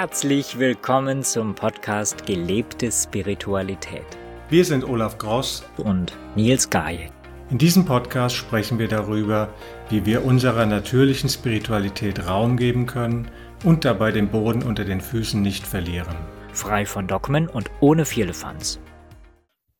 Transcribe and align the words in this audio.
Herzlich 0.00 0.60
willkommen 0.60 1.24
zum 1.24 1.56
Podcast 1.56 2.24
Gelebte 2.24 2.92
Spiritualität. 2.92 4.04
Wir 4.48 4.64
sind 4.64 4.84
Olaf 4.84 5.18
Gross 5.18 5.64
und 5.76 6.16
Nils 6.36 6.70
Gajek. 6.70 7.10
In 7.50 7.58
diesem 7.58 7.84
Podcast 7.84 8.36
sprechen 8.36 8.78
wir 8.78 8.86
darüber, 8.86 9.52
wie 9.90 10.06
wir 10.06 10.24
unserer 10.24 10.66
natürlichen 10.66 11.28
Spiritualität 11.28 12.28
Raum 12.28 12.56
geben 12.56 12.86
können 12.86 13.28
und 13.64 13.84
dabei 13.84 14.12
den 14.12 14.28
Boden 14.28 14.62
unter 14.62 14.84
den 14.84 15.00
Füßen 15.00 15.42
nicht 15.42 15.66
verlieren. 15.66 16.14
Frei 16.52 16.86
von 16.86 17.08
Dogmen 17.08 17.48
und 17.48 17.68
ohne 17.80 18.04
Firlefanz. 18.04 18.78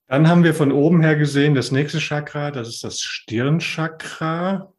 Dann 0.09 0.27
haben 0.27 0.43
wir 0.43 0.53
von 0.53 0.73
oben 0.73 1.01
her 1.01 1.15
gesehen 1.15 1.55
das 1.55 1.71
nächste 1.71 2.01
Chakra, 2.01 2.51
das 2.51 2.67
ist 2.67 2.83
das 2.83 3.01
Stirnchakra 3.01 4.73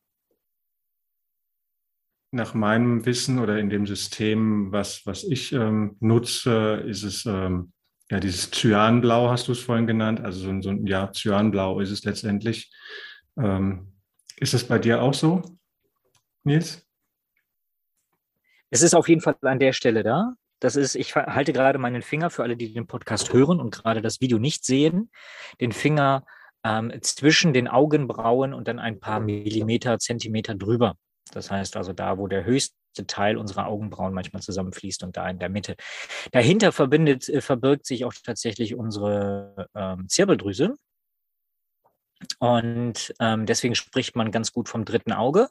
nach 2.32 2.54
meinem 2.54 3.06
Wissen 3.06 3.40
oder 3.40 3.58
in 3.58 3.70
dem 3.70 3.88
System, 3.88 4.72
was, 4.72 5.06
was 5.06 5.24
ich 5.24 5.52
ähm, 5.52 5.98
nutze, 6.00 6.84
ist 6.86 7.04
es 7.04 7.26
ähm, 7.26 7.74
ja 8.10 8.20
dieses 8.20 8.52
Cyanblau, 8.52 9.30
hast 9.30 9.48
du 9.48 9.54
es 9.54 9.60
vorhin 9.60 9.88
genannt. 9.88 10.22
Also 10.22 10.42
so 10.42 10.50
ein, 10.50 10.62
so 10.62 10.70
ein 10.70 10.86
ja, 10.86 11.12
Cyanblau 11.12 11.80
ist 11.80 11.92
es 11.92 12.04
letztendlich. 12.04 12.72
Ähm, 13.38 13.94
ist 14.38 14.54
das 14.54 14.64
bei 14.64 14.80
dir 14.80 15.02
auch 15.02 15.14
so, 15.14 15.42
Nils? 16.44 16.86
Es 18.70 18.84
ist 18.84 18.94
auf 18.94 19.10
jeden 19.10 19.22
Fall 19.22 19.36
an 19.42 19.60
der 19.60 19.74
Stelle 19.74 20.04
da. 20.04 20.34
Das 20.60 20.76
ist, 20.76 20.96
ich 20.96 21.16
halte 21.16 21.54
gerade 21.54 21.80
meinen 21.80 22.02
Finger 22.02 22.30
für 22.30 22.44
alle, 22.44 22.58
die 22.58 22.74
den 22.74 22.86
Podcast 22.86 23.34
hören 23.34 23.60
und 23.60 23.72
gerade 23.72 24.02
das 24.02 24.22
Video 24.22 24.38
nicht 24.40 24.66
sehen, 24.66 25.10
den 25.62 25.72
Finger 25.72 26.26
ähm, 26.64 26.92
zwischen 27.02 27.54
den 27.54 27.68
Augenbrauen 27.68 28.54
und 28.54 28.68
dann 28.68 28.78
ein 28.78 29.00
paar 29.00 29.20
Millimeter, 29.20 29.98
Zentimeter 30.00 30.56
drüber. 30.56 30.96
Das 31.32 31.52
heißt 31.52 31.78
also 31.78 31.94
da, 31.94 32.18
wo 32.18 32.28
der 32.28 32.46
höchste 32.46 33.06
Teil 33.08 33.38
unserer 33.38 33.68
Augenbrauen 33.68 34.14
manchmal 34.14 34.42
zusammenfließt 34.42 35.04
und 35.04 35.18
da 35.18 35.30
in 35.30 35.40
der 35.40 35.50
Mitte. 35.50 35.76
Dahinter 36.32 36.72
verbindet, 36.72 37.30
äh, 37.30 37.42
verbirgt 37.42 37.86
sich 37.86 38.06
auch 38.06 38.14
tatsächlich 38.24 38.76
unsere 38.76 39.70
ähm, 39.76 40.08
Zirbeldrüse. 40.08 40.76
Und 42.40 43.14
ähm, 43.20 43.46
deswegen 43.46 43.76
spricht 43.76 44.16
man 44.16 44.32
ganz 44.32 44.52
gut 44.52 44.68
vom 44.68 44.84
dritten 44.84 45.14
Auge. 45.14 45.50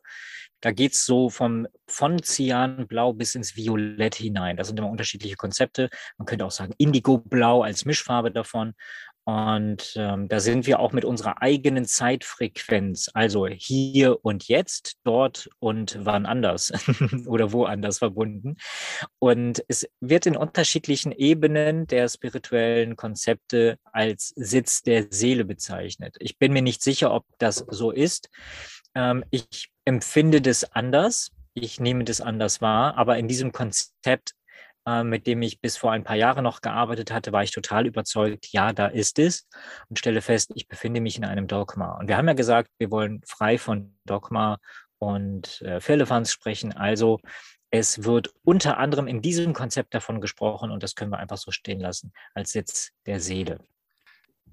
Da 0.61 0.73
geht 0.73 0.93
es 0.93 1.05
so 1.05 1.31
vom, 1.31 1.69
von 1.87 2.23
Cyanblau 2.23 3.13
bis 3.13 3.35
ins 3.35 3.57
Violett 3.57 4.17
hinein. 4.17 4.57
Das 4.57 4.67
sind 4.67 4.79
immer 4.79 4.91
unterschiedliche 4.91 5.37
Konzepte. 5.37 5.89
Man 6.17 6.27
könnte 6.27 6.45
auch 6.45 6.51
sagen 6.51 6.75
Indigo-Blau 6.79 7.63
als 7.63 7.85
Mischfarbe 7.85 8.33
davon. 8.33 8.75
Und 9.29 9.93
ähm, 9.97 10.27
da 10.27 10.41
sind 10.41 10.67
wir 10.67 10.81
auch 10.81 10.93
mit 10.93 11.05
unserer 11.05 11.43
eigenen 11.43 11.85
Zeitfrequenz, 11.85 13.11
also 13.13 13.47
hier 13.47 14.25
und 14.25 14.49
jetzt, 14.49 14.97
dort 15.05 15.51
und 15.59 15.99
wann 16.01 16.25
anders 16.25 16.73
oder 17.27 17.53
woanders 17.53 17.99
verbunden. 17.99 18.57
Und 19.19 19.63
es 19.69 19.87
wird 20.01 20.25
in 20.25 20.35
unterschiedlichen 20.35 21.13
Ebenen 21.13 21.87
der 21.87 22.09
spirituellen 22.09 22.97
Konzepte 22.97 23.77
als 23.93 24.33
Sitz 24.35 24.81
der 24.81 25.09
Seele 25.11 25.45
bezeichnet. 25.45 26.17
Ich 26.21 26.39
bin 26.39 26.55
mir 26.55 26.63
nicht 26.63 26.83
sicher, 26.83 27.13
ob 27.13 27.27
das 27.37 27.67
so 27.69 27.91
ist. 27.91 28.31
Ähm, 28.95 29.25
ich 29.31 29.69
empfinde 29.85 30.41
das 30.41 30.73
anders. 30.73 31.33
Ich 31.53 31.81
nehme 31.81 32.05
das 32.05 32.23
anders 32.23 32.63
wahr, 32.63 32.97
aber 32.97 33.19
in 33.19 33.29
diesem 33.29 33.53
Konzept 33.53 34.33
mit 35.05 35.27
dem 35.27 35.43
ich 35.43 35.61
bis 35.61 35.77
vor 35.77 35.93
ein 35.93 36.05
paar 36.05 36.17
Jahren 36.17 36.45
noch 36.45 36.61
gearbeitet 36.61 37.11
hatte, 37.11 37.33
war 37.33 37.43
ich 37.43 37.51
total 37.51 37.87
überzeugt, 37.87 38.49
ja, 38.53 38.73
da 38.73 38.87
ist 38.87 39.19
es 39.19 39.49
und 39.89 39.99
stelle 39.99 40.21
fest, 40.21 40.53
ich 40.55 40.69
befinde 40.69 41.01
mich 41.01 41.17
in 41.17 41.25
einem 41.25 41.47
Dogma. 41.47 41.99
Und 41.99 42.09
wir 42.09 42.17
haben 42.17 42.29
ja 42.29 42.35
gesagt, 42.35 42.71
wir 42.79 42.91
wollen 42.91 43.23
frei 43.27 43.59
von 43.59 43.97
Dogma 44.05 44.59
und 44.99 45.63
äh, 45.63 45.81
Firlefanz 45.81 46.33
sprechen. 46.33 46.73
Also 46.73 47.21
es 47.71 48.05
wird 48.05 48.33
unter 48.45 48.79
anderem 48.79 49.07
in 49.07 49.23
diesem 49.23 49.53
Konzept 49.53 49.95
davon 49.95 50.21
gesprochen 50.21 50.71
und 50.71 50.83
das 50.83 50.95
können 50.95 51.11
wir 51.11 51.19
einfach 51.19 51.39
so 51.39 51.51
stehen 51.51 51.81
lassen 51.81 52.13
als 52.35 52.53
Sitz 52.53 52.91
der 53.07 53.21
Seele. 53.21 53.59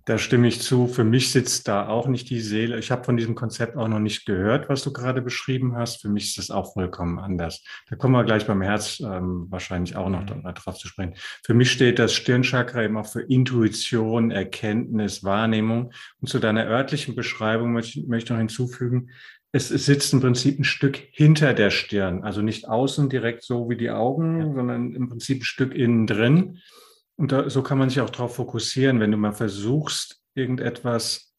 Da 0.05 0.19
stimme 0.19 0.47
ich 0.47 0.61
zu. 0.61 0.85
Für 0.87 1.03
mich 1.03 1.31
sitzt 1.31 1.67
da 1.67 1.87
auch 1.87 2.07
nicht 2.07 2.29
die 2.29 2.39
Seele. 2.39 2.77
Ich 2.77 2.91
habe 2.91 3.03
von 3.03 3.17
diesem 3.17 3.33
Konzept 3.33 3.75
auch 3.75 3.87
noch 3.87 3.99
nicht 3.99 4.27
gehört, 4.27 4.69
was 4.69 4.83
du 4.83 4.93
gerade 4.93 5.19
beschrieben 5.19 5.75
hast. 5.75 6.01
Für 6.01 6.09
mich 6.09 6.25
ist 6.25 6.37
das 6.37 6.51
auch 6.51 6.73
vollkommen 6.73 7.17
anders. 7.17 7.63
Da 7.89 7.95
kommen 7.95 8.13
wir 8.13 8.23
gleich 8.23 8.45
beim 8.45 8.61
Herz 8.61 8.99
ähm, 8.99 9.47
wahrscheinlich 9.49 9.95
auch 9.95 10.09
noch 10.09 10.21
mhm. 10.21 10.43
drauf 10.53 10.77
zu 10.77 10.87
sprechen. 10.87 11.15
Für 11.43 11.55
mich 11.55 11.71
steht 11.71 11.97
das 11.97 12.13
Stirnchakra 12.13 12.83
eben 12.83 12.97
auch 12.97 13.07
für 13.07 13.21
Intuition, 13.21 14.29
Erkenntnis, 14.29 15.23
Wahrnehmung. 15.23 15.91
Und 16.21 16.27
zu 16.27 16.37
deiner 16.37 16.65
örtlichen 16.65 17.15
Beschreibung 17.15 17.73
möchte, 17.73 18.01
möchte 18.07 18.25
ich 18.25 18.29
noch 18.29 18.37
hinzufügen, 18.37 19.09
es, 19.51 19.71
es 19.71 19.85
sitzt 19.85 20.13
im 20.13 20.19
Prinzip 20.19 20.59
ein 20.59 20.65
Stück 20.65 21.01
hinter 21.11 21.53
der 21.53 21.71
Stirn, 21.71 22.23
also 22.23 22.41
nicht 22.41 22.67
außen 22.67 23.09
direkt 23.09 23.41
so 23.41 23.69
wie 23.69 23.77
die 23.77 23.89
Augen, 23.89 24.39
ja. 24.39 24.53
sondern 24.53 24.93
im 24.93 25.09
Prinzip 25.09 25.41
ein 25.41 25.45
Stück 25.45 25.73
innen 25.73 26.05
drin. 26.05 26.59
Und 27.17 27.31
da, 27.31 27.49
so 27.49 27.63
kann 27.63 27.77
man 27.77 27.89
sich 27.89 28.01
auch 28.01 28.09
darauf 28.09 28.35
fokussieren, 28.35 28.99
wenn 28.99 29.11
du 29.11 29.17
mal 29.17 29.31
versuchst, 29.31 30.21
irgendetwas 30.33 31.33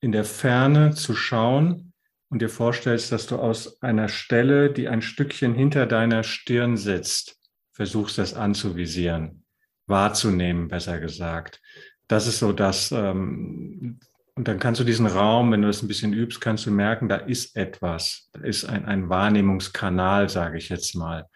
in 0.00 0.12
der 0.12 0.24
Ferne 0.24 0.94
zu 0.94 1.14
schauen 1.14 1.92
und 2.30 2.40
dir 2.40 2.48
vorstellst, 2.48 3.12
dass 3.12 3.26
du 3.26 3.36
aus 3.36 3.82
einer 3.82 4.08
Stelle, 4.08 4.72
die 4.72 4.88
ein 4.88 5.02
Stückchen 5.02 5.54
hinter 5.54 5.86
deiner 5.86 6.22
Stirn 6.22 6.76
sitzt, 6.76 7.36
versuchst 7.72 8.18
das 8.18 8.34
anzuvisieren, 8.34 9.44
wahrzunehmen, 9.86 10.68
besser 10.68 10.98
gesagt. 10.98 11.60
Das 12.06 12.26
ist 12.26 12.38
so 12.38 12.52
das, 12.52 12.90
ähm, 12.92 14.00
und 14.38 14.46
dann 14.46 14.60
kannst 14.60 14.80
du 14.80 14.84
diesen 14.84 15.06
Raum, 15.06 15.50
wenn 15.50 15.62
du 15.62 15.66
das 15.66 15.82
ein 15.82 15.88
bisschen 15.88 16.12
übst, 16.12 16.40
kannst 16.40 16.64
du 16.64 16.70
merken, 16.70 17.08
da 17.08 17.16
ist 17.16 17.56
etwas. 17.56 18.30
Da 18.32 18.42
ist 18.42 18.64
ein, 18.64 18.84
ein 18.84 19.08
Wahrnehmungskanal, 19.08 20.28
sage 20.28 20.58
ich 20.58 20.68
jetzt 20.68 20.94
mal. 20.94 21.26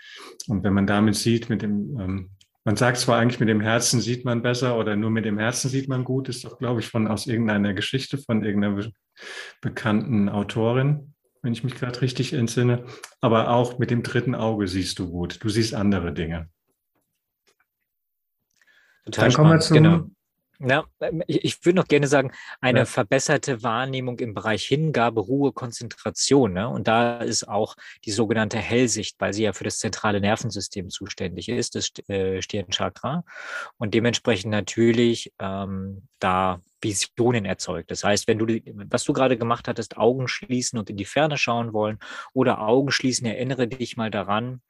Und 0.47 0.62
wenn 0.62 0.72
man 0.72 0.86
damit 0.86 1.16
sieht, 1.16 1.50
mit 1.50 1.62
dem 1.62 1.98
ähm, 1.98 2.30
man 2.64 2.76
sagt 2.76 2.98
zwar 2.98 3.18
eigentlich, 3.18 3.40
mit 3.40 3.48
dem 3.48 3.60
Herzen 3.60 4.00
sieht 4.00 4.24
man 4.24 4.42
besser 4.42 4.78
oder 4.78 4.94
nur 4.94 5.10
mit 5.10 5.24
dem 5.24 5.38
Herzen 5.38 5.68
sieht 5.68 5.88
man 5.88 6.04
gut, 6.04 6.28
ist 6.28 6.44
doch, 6.44 6.58
glaube 6.58 6.80
ich, 6.80 6.88
von 6.88 7.08
aus 7.08 7.26
irgendeiner 7.26 7.74
Geschichte 7.74 8.18
von 8.18 8.44
irgendeiner 8.44 8.76
be 8.76 8.92
bekannten 9.60 10.28
Autorin, 10.28 11.14
wenn 11.42 11.52
ich 11.52 11.64
mich 11.64 11.74
gerade 11.74 12.00
richtig 12.00 12.32
entsinne. 12.32 12.86
Aber 13.20 13.50
auch 13.50 13.78
mit 13.78 13.90
dem 13.90 14.02
dritten 14.02 14.34
Auge 14.34 14.68
siehst 14.68 14.98
du 14.98 15.10
gut. 15.10 15.42
Du 15.42 15.48
siehst 15.48 15.74
andere 15.74 16.12
Dinge. 16.12 16.48
Total 19.04 19.28
Dann 19.28 19.34
kommen 19.34 19.50
wir 19.50 19.60
zum, 19.60 19.74
genau. 19.74 20.10
Ja, 20.64 20.84
ähm, 21.00 21.22
ich 21.26 21.64
würde 21.64 21.76
noch 21.76 21.88
gerne 21.88 22.06
sagen, 22.06 22.32
eine 22.60 22.80
ja. 22.80 22.84
verbesserte 22.84 23.62
Wahrnehmung 23.62 24.18
im 24.20 24.34
Bereich 24.34 24.64
Hingabe, 24.64 25.20
Ruhe, 25.20 25.52
Konzentration. 25.52 26.52
Ne? 26.52 26.68
Und 26.68 26.88
da 26.88 27.18
ist 27.18 27.48
auch 27.48 27.74
die 28.04 28.12
sogenannte 28.12 28.58
Hellsicht, 28.58 29.16
weil 29.18 29.32
sie 29.32 29.44
ja 29.44 29.52
für 29.52 29.64
das 29.64 29.78
zentrale 29.78 30.20
Nervensystem 30.20 30.90
zuständig 30.90 31.48
ist, 31.48 31.74
das 31.74 31.90
äh, 32.08 32.40
Stirnchakra. 32.40 33.24
Und 33.78 33.94
dementsprechend 33.94 34.52
natürlich 34.52 35.32
ähm, 35.40 36.08
da 36.18 36.60
Visionen 36.80 37.44
erzeugt. 37.44 37.90
Das 37.90 38.04
heißt, 38.04 38.28
wenn 38.28 38.38
du, 38.38 38.46
was 38.90 39.04
du 39.04 39.12
gerade 39.12 39.36
gemacht 39.36 39.68
hattest, 39.68 39.96
Augen 39.96 40.28
schließen 40.28 40.78
und 40.78 40.90
in 40.90 40.96
die 40.96 41.04
Ferne 41.04 41.36
schauen 41.38 41.72
wollen 41.72 41.98
oder 42.34 42.60
Augen 42.60 42.90
schließen, 42.90 43.26
erinnere 43.26 43.68
dich 43.68 43.96
mal 43.96 44.10
daran, 44.10 44.60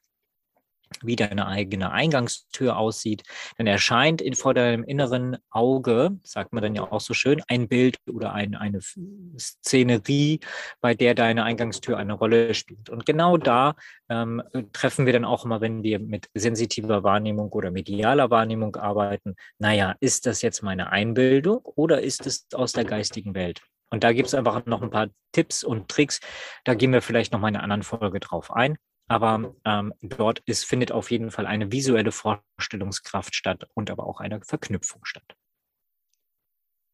wie 1.01 1.15
deine 1.15 1.47
eigene 1.47 1.91
Eingangstür 1.91 2.77
aussieht, 2.77 3.23
dann 3.57 3.67
erscheint 3.67 4.21
in, 4.21 4.35
vor 4.35 4.53
deinem 4.53 4.83
inneren 4.83 5.37
Auge, 5.49 6.17
sagt 6.23 6.53
man 6.53 6.63
dann 6.63 6.75
ja 6.75 6.83
auch 6.91 7.01
so 7.01 7.13
schön, 7.13 7.41
ein 7.47 7.67
Bild 7.67 7.97
oder 8.11 8.33
ein, 8.33 8.55
eine 8.55 8.79
Szenerie, 8.81 10.39
bei 10.81 10.93
der 10.93 11.15
deine 11.15 11.43
Eingangstür 11.43 11.97
eine 11.97 12.13
Rolle 12.13 12.53
spielt. 12.53 12.89
Und 12.89 13.05
genau 13.05 13.37
da 13.37 13.75
ähm, 14.09 14.41
treffen 14.73 15.05
wir 15.05 15.13
dann 15.13 15.25
auch 15.25 15.45
immer, 15.45 15.61
wenn 15.61 15.83
wir 15.83 15.99
mit 15.99 16.27
sensitiver 16.33 17.03
Wahrnehmung 17.03 17.51
oder 17.51 17.71
medialer 17.71 18.29
Wahrnehmung 18.29 18.75
arbeiten, 18.75 19.35
naja, 19.59 19.95
ist 19.99 20.25
das 20.25 20.41
jetzt 20.41 20.63
meine 20.63 20.91
Einbildung 20.91 21.61
oder 21.63 22.01
ist 22.01 22.25
es 22.25 22.47
aus 22.53 22.73
der 22.73 22.85
geistigen 22.85 23.35
Welt? 23.35 23.61
Und 23.93 24.03
da 24.03 24.11
gibt 24.11 24.27
es 24.27 24.33
einfach 24.33 24.65
noch 24.65 24.81
ein 24.81 24.89
paar 24.89 25.09
Tipps 25.33 25.63
und 25.63 25.87
Tricks. 25.87 26.19
Da 26.63 26.73
gehen 26.73 26.91
wir 26.91 27.03
vielleicht 27.03 27.31
noch 27.31 27.39
mal 27.39 27.49
in 27.49 27.55
einer 27.55 27.63
anderen 27.63 27.83
Folge 27.83 28.19
drauf 28.19 28.51
ein. 28.51 28.77
Aber 29.13 29.53
ähm, 29.63 29.93
dort 30.01 30.39
ist, 30.47 30.65
findet 30.65 30.91
auf 30.91 31.11
jeden 31.11 31.29
Fall 31.29 31.45
eine 31.45 31.71
visuelle 31.71 32.11
Vorstellungskraft 32.11 33.35
statt 33.35 33.67
und 33.75 33.91
aber 33.91 34.07
auch 34.07 34.19
eine 34.19 34.41
Verknüpfung 34.41 35.05
statt. 35.05 35.35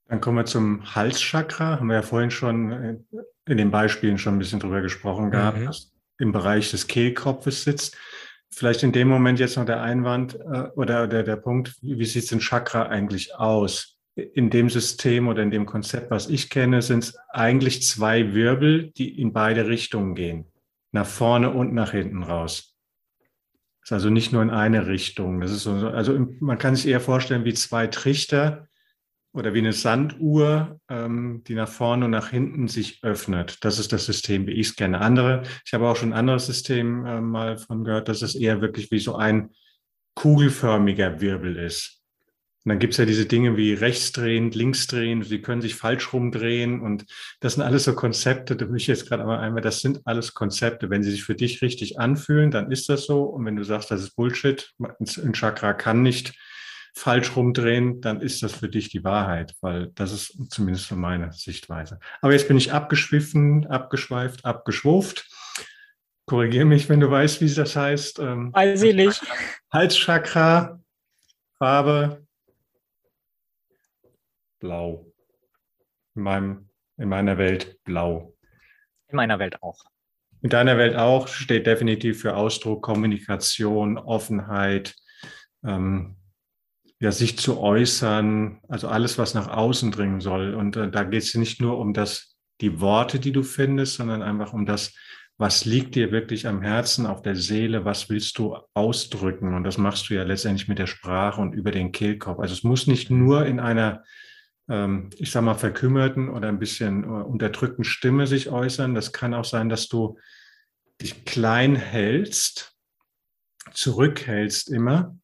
Dann 0.10 0.20
kommen 0.20 0.36
wir 0.36 0.46
zum 0.46 0.96
Halschakra. 0.96 1.80
Haben 1.80 1.88
wir 1.88 1.96
ja 1.96 2.02
vorhin 2.02 2.30
schon 2.30 2.72
äh, 2.72 2.98
in 3.46 3.56
den 3.56 3.72
Beispielen 3.72 4.18
schon 4.18 4.36
ein 4.36 4.40
bisschen 4.40 4.60
drüber 4.60 4.82
gesprochen 4.82 5.32
gehabt, 5.32 5.60
mhm. 5.60 5.66
dass 5.68 5.94
im 6.18 6.34
Bereich 6.34 6.72
des 6.72 6.88
Kehlkopfes 6.88 7.64
sitzt. 7.64 7.96
Vielleicht 8.52 8.84
in 8.84 8.92
dem 8.92 9.08
Moment 9.08 9.40
jetzt 9.40 9.56
noch 9.56 9.66
der 9.66 9.82
Einwand 9.82 10.36
äh, 10.36 10.68
oder 10.76 11.08
der, 11.08 11.24
der 11.24 11.38
Punkt, 11.38 11.78
wie 11.82 12.04
sieht 12.04 12.26
es 12.26 12.34
in 12.34 12.40
Chakra 12.40 12.88
eigentlich 12.88 13.34
aus? 13.34 13.98
In 14.16 14.50
dem 14.50 14.70
System 14.70 15.30
oder 15.30 15.42
in 15.42 15.52
dem 15.52 15.66
Konzept, 15.66 16.12
was 16.12 16.28
ich 16.28 16.50
kenne, 16.50 16.82
sind 16.82 17.06
es 17.06 17.18
eigentlich 17.30 17.84
zwei 17.84 18.34
Wirbel, 18.34 18.92
die 18.92 19.22
in 19.22 19.32
beide 19.32 19.68
Richtungen 19.68 20.16
gehen 20.16 20.52
nach 20.92 21.06
vorne 21.06 21.52
und 21.52 21.74
nach 21.74 21.92
hinten 21.92 22.24
raus. 22.24 22.76
Das 23.82 23.90
ist 23.90 23.94
also 23.94 24.10
nicht 24.10 24.34
nur 24.34 24.42
in 24.42 24.50
eine 24.50 24.88
Richtung. 24.88 25.42
Das 25.42 25.52
ist 25.52 25.64
so, 25.64 25.72
also 25.72 26.20
man 26.40 26.58
kann 26.58 26.76
sich 26.76 26.88
eher 26.88 27.02
vorstellen 27.02 27.46
wie 27.46 27.54
zwei 27.54 27.88
Trichter 27.88 28.68
oder 29.32 29.54
wie 29.54 29.60
eine 29.60 29.74
Sanduhr, 29.74 30.80
ähm, 30.90 31.44
die 31.48 31.56
nach 31.56 31.70
vorne 31.70 32.06
und 32.06 32.12
nach 32.12 32.30
hinten 32.30 32.68
sich 32.68 33.04
öffnet. 33.04 33.64
Das 33.64 33.80
ist 33.80 33.94
das 33.94 34.06
System, 34.06 34.48
wie 34.48 34.54
ich 34.54 34.70
es 34.70 34.76
kenne. 34.76 35.02
Andere, 35.02 35.44
ich 35.66 35.74
habe 35.74 35.88
auch 35.88 35.96
schon 35.96 36.14
ein 36.14 36.20
anderes 36.20 36.48
System 36.48 37.06
äh, 37.06 37.22
mal 37.22 37.58
von 37.58 37.84
gehört, 37.84 38.10
das 38.10 38.22
ist 38.22 38.36
eher 38.36 38.62
wirklich 38.62 38.92
wie 38.92 39.00
so 39.00 39.16
ein 39.16 39.52
kugelförmiger 40.16 41.22
Wirbel 41.22 41.58
ist. 41.58 41.99
Und 42.66 42.70
dann 42.70 42.80
gibt 42.80 42.94
es 42.94 42.98
ja 42.98 43.06
diese 43.06 43.26
Dinge 43.26 43.56
wie 43.56 43.74
rechtsdrehen, 43.74 44.52
linksdrehen, 44.52 45.24
sie 45.24 45.42
können 45.42 45.62
sich 45.62 45.76
falsch 45.76 46.12
rumdrehen 46.12 46.82
und 46.82 47.06
das 47.40 47.54
sind 47.54 47.64
alles 47.64 47.86
so 47.86 47.96
Konzepte, 47.96 48.58
da 48.58 48.66
mich 48.66 48.88
jetzt 48.88 49.08
gerade 49.08 49.24
einmal 49.24 49.40
einmal, 49.40 49.62
das 49.62 49.80
sind 49.80 50.02
alles 50.06 50.34
Konzepte. 50.34 50.90
Wenn 50.90 51.02
sie 51.02 51.12
sich 51.12 51.24
für 51.24 51.36
dich 51.36 51.62
richtig 51.62 52.00
anfühlen, 52.00 52.52
dann 52.52 52.70
ist 52.70 52.90
das 52.90 53.06
so. 53.06 53.24
Und 53.24 53.46
wenn 53.46 53.56
du 53.56 53.64
sagst, 53.64 53.92
das 53.92 54.02
ist 54.02 54.16
Bullshit, 54.16 54.74
ein 54.78 55.34
Chakra 55.34 55.74
kann 55.74 56.02
nicht 56.02 56.34
falsch 56.94 57.36
rumdrehen, 57.36 58.02
dann 58.02 58.20
ist 58.20 58.44
das 58.44 58.54
für 58.54 58.68
dich 58.68 58.90
die 58.90 59.04
Wahrheit, 59.06 59.56
weil 59.62 59.92
das 59.96 60.12
ist 60.12 60.52
zumindest 60.52 60.88
so 60.88 60.96
meine 60.96 61.32
Sichtweise. 61.32 62.00
Aber 62.22 62.34
jetzt 62.34 62.50
bin 62.50 62.58
ich 62.58 62.74
abgeschwiffen, 62.74 63.68
abgeschweift, 63.68 64.44
abgeschwuft. 64.44 65.30
Korrigiere 66.26 66.66
mich, 66.66 66.90
wenn 66.90 67.00
du 67.00 67.10
weißt, 67.10 67.42
wie 67.42 67.54
das 67.54 67.76
heißt. 67.76 68.20
Ähm, 68.20 68.54
Weiß 68.54 68.84
ich 68.84 68.96
nicht. 68.96 69.22
Halschakra, 69.72 70.80
Farbe, 71.58 72.28
blau. 74.60 75.12
In, 76.16 76.24
meinem, 76.24 76.70
in 76.98 77.10
meiner 77.10 77.38
Welt 77.38 77.78
blau. 77.84 78.36
In 79.08 79.16
meiner 79.16 79.40
Welt 79.40 79.62
auch. 79.62 79.86
In 80.42 80.50
deiner 80.50 80.78
Welt 80.78 80.96
auch 80.96 81.28
steht 81.28 81.68
definitiv 81.68 82.22
für 82.22 82.36
Ausdruck, 82.36 82.82
Kommunikation, 82.82 83.98
Offenheit, 83.98 84.96
ähm, 85.64 86.16
ja, 87.00 87.12
sich 87.12 87.38
zu 87.38 87.60
äußern, 87.60 88.60
also 88.68 88.88
alles, 88.88 89.18
was 89.18 89.34
nach 89.34 89.48
außen 89.48 89.92
dringen 89.92 90.22
soll. 90.22 90.54
Und 90.54 90.76
äh, 90.76 90.90
da 90.90 91.04
geht 91.04 91.24
es 91.24 91.36
nicht 91.36 91.62
nur 91.62 91.78
um 91.78 91.94
das, 91.94 92.38
die 92.62 92.82
Worte, 92.82 93.20
die 93.20 93.32
du 93.32 93.44
findest, 93.44 93.96
sondern 93.96 94.22
einfach 94.22 94.54
um 94.54 94.66
das, 94.66 94.94
was 95.38 95.64
liegt 95.64 95.96
dir 95.96 96.12
wirklich 96.12 96.48
am 96.48 96.62
Herzen, 96.62 97.06
auf 97.06 97.22
der 97.22 97.36
Seele, 97.36 97.86
was 97.86 98.10
willst 98.10 98.38
du 98.38 98.58
ausdrücken? 98.74 99.54
Und 99.54 99.64
das 99.64 99.78
machst 99.78 100.10
du 100.10 100.14
ja 100.14 100.24
letztendlich 100.24 100.68
mit 100.68 100.80
der 100.80 100.88
Sprache 100.88 101.40
und 101.40 101.54
über 101.54 101.72
den 101.72 101.94
Kehlkopf. 101.94 102.40
Also 102.40 102.54
es 102.54 102.64
muss 102.64 102.88
nicht 102.88 103.10
nur 103.10 103.46
in 103.46 103.62
einer 103.62 104.04
ich 105.18 105.32
sag 105.32 105.44
mal, 105.44 105.56
verkümmerten 105.56 106.30
oder 106.30 106.48
ein 106.48 106.60
bisschen 106.60 107.04
äh, 107.04 107.08
unterdrückten 107.08 107.84
Stimme 107.84 108.28
sich 108.28 108.50
äußern. 108.50 108.94
Das 108.94 109.12
kann 109.12 109.34
auch 109.34 109.46
sein, 109.46 109.70
dass 109.70 109.88
du 109.88 110.18
dich 111.02 111.26
klein 111.26 111.76
hältst, 111.76 112.76
zurückhältst 113.74 114.70
immer 114.70 115.19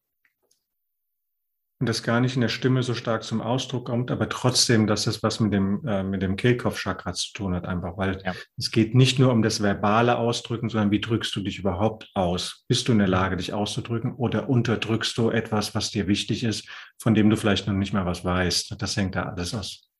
und 1.78 1.86
das 1.88 2.02
gar 2.02 2.20
nicht 2.20 2.36
in 2.36 2.40
der 2.40 2.48
Stimme 2.48 2.82
so 2.82 2.94
stark 2.94 3.22
zum 3.22 3.42
Ausdruck 3.42 3.86
kommt, 3.86 4.10
aber 4.10 4.30
trotzdem, 4.30 4.86
dass 4.86 5.06
es 5.06 5.22
was 5.22 5.40
mit 5.40 5.52
dem, 5.52 5.86
äh, 5.86 6.02
mit 6.02 6.22
dem 6.22 6.36
Kehlkopfchakra 6.36 7.12
zu 7.12 7.32
tun 7.34 7.54
hat, 7.54 7.66
einfach, 7.66 7.98
weil 7.98 8.22
ja. 8.24 8.34
es 8.56 8.70
geht 8.70 8.94
nicht 8.94 9.18
nur 9.18 9.30
um 9.30 9.42
das 9.42 9.62
verbale 9.62 10.16
Ausdrücken, 10.16 10.70
sondern 10.70 10.90
wie 10.90 11.02
drückst 11.02 11.36
du 11.36 11.40
dich 11.40 11.58
überhaupt 11.58 12.10
aus? 12.14 12.64
Bist 12.66 12.88
du 12.88 12.92
in 12.92 12.98
der 12.98 13.08
Lage, 13.08 13.36
dich 13.36 13.52
auszudrücken 13.52 14.14
oder 14.14 14.48
unterdrückst 14.48 15.18
du 15.18 15.30
etwas, 15.30 15.74
was 15.74 15.90
dir 15.90 16.08
wichtig 16.08 16.44
ist, 16.44 16.66
von 16.98 17.14
dem 17.14 17.28
du 17.28 17.36
vielleicht 17.36 17.66
noch 17.66 17.74
nicht 17.74 17.92
mal 17.92 18.06
was 18.06 18.24
weißt? 18.24 18.76
Das 18.78 18.96
hängt 18.96 19.14
da 19.14 19.24
alles 19.24 19.54
aus 19.54 19.90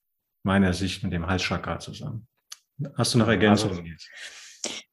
meiner 0.44 0.72
Sicht 0.72 1.02
mit 1.02 1.12
dem 1.12 1.26
Halschakra 1.26 1.79
zusammen. 1.79 2.26
Hast 2.94 3.14
du 3.14 3.19
noch 3.19 3.29
Ergänzungen? 3.29 3.79
Also, 3.79 4.45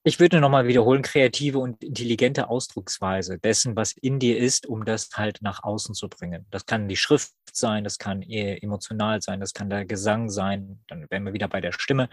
ich 0.03 0.19
würde 0.19 0.39
nochmal 0.39 0.67
wiederholen, 0.67 1.01
kreative 1.01 1.59
und 1.59 1.83
intelligente 1.83 2.49
Ausdrucksweise 2.49 3.39
dessen, 3.39 3.75
was 3.75 3.93
in 3.93 4.19
dir 4.19 4.37
ist, 4.37 4.65
um 4.67 4.85
das 4.85 5.09
halt 5.13 5.39
nach 5.41 5.63
außen 5.63 5.95
zu 5.95 6.09
bringen. 6.09 6.45
Das 6.51 6.65
kann 6.65 6.87
die 6.87 6.95
Schrift 6.95 7.31
sein, 7.51 7.83
das 7.83 7.97
kann 7.97 8.21
eher 8.21 8.61
emotional 8.63 9.21
sein, 9.21 9.39
das 9.39 9.53
kann 9.53 9.69
der 9.69 9.85
Gesang 9.85 10.29
sein, 10.29 10.81
dann 10.87 11.05
wären 11.09 11.23
wir 11.25 11.33
wieder 11.33 11.47
bei 11.47 11.61
der 11.61 11.71
Stimme 11.71 12.09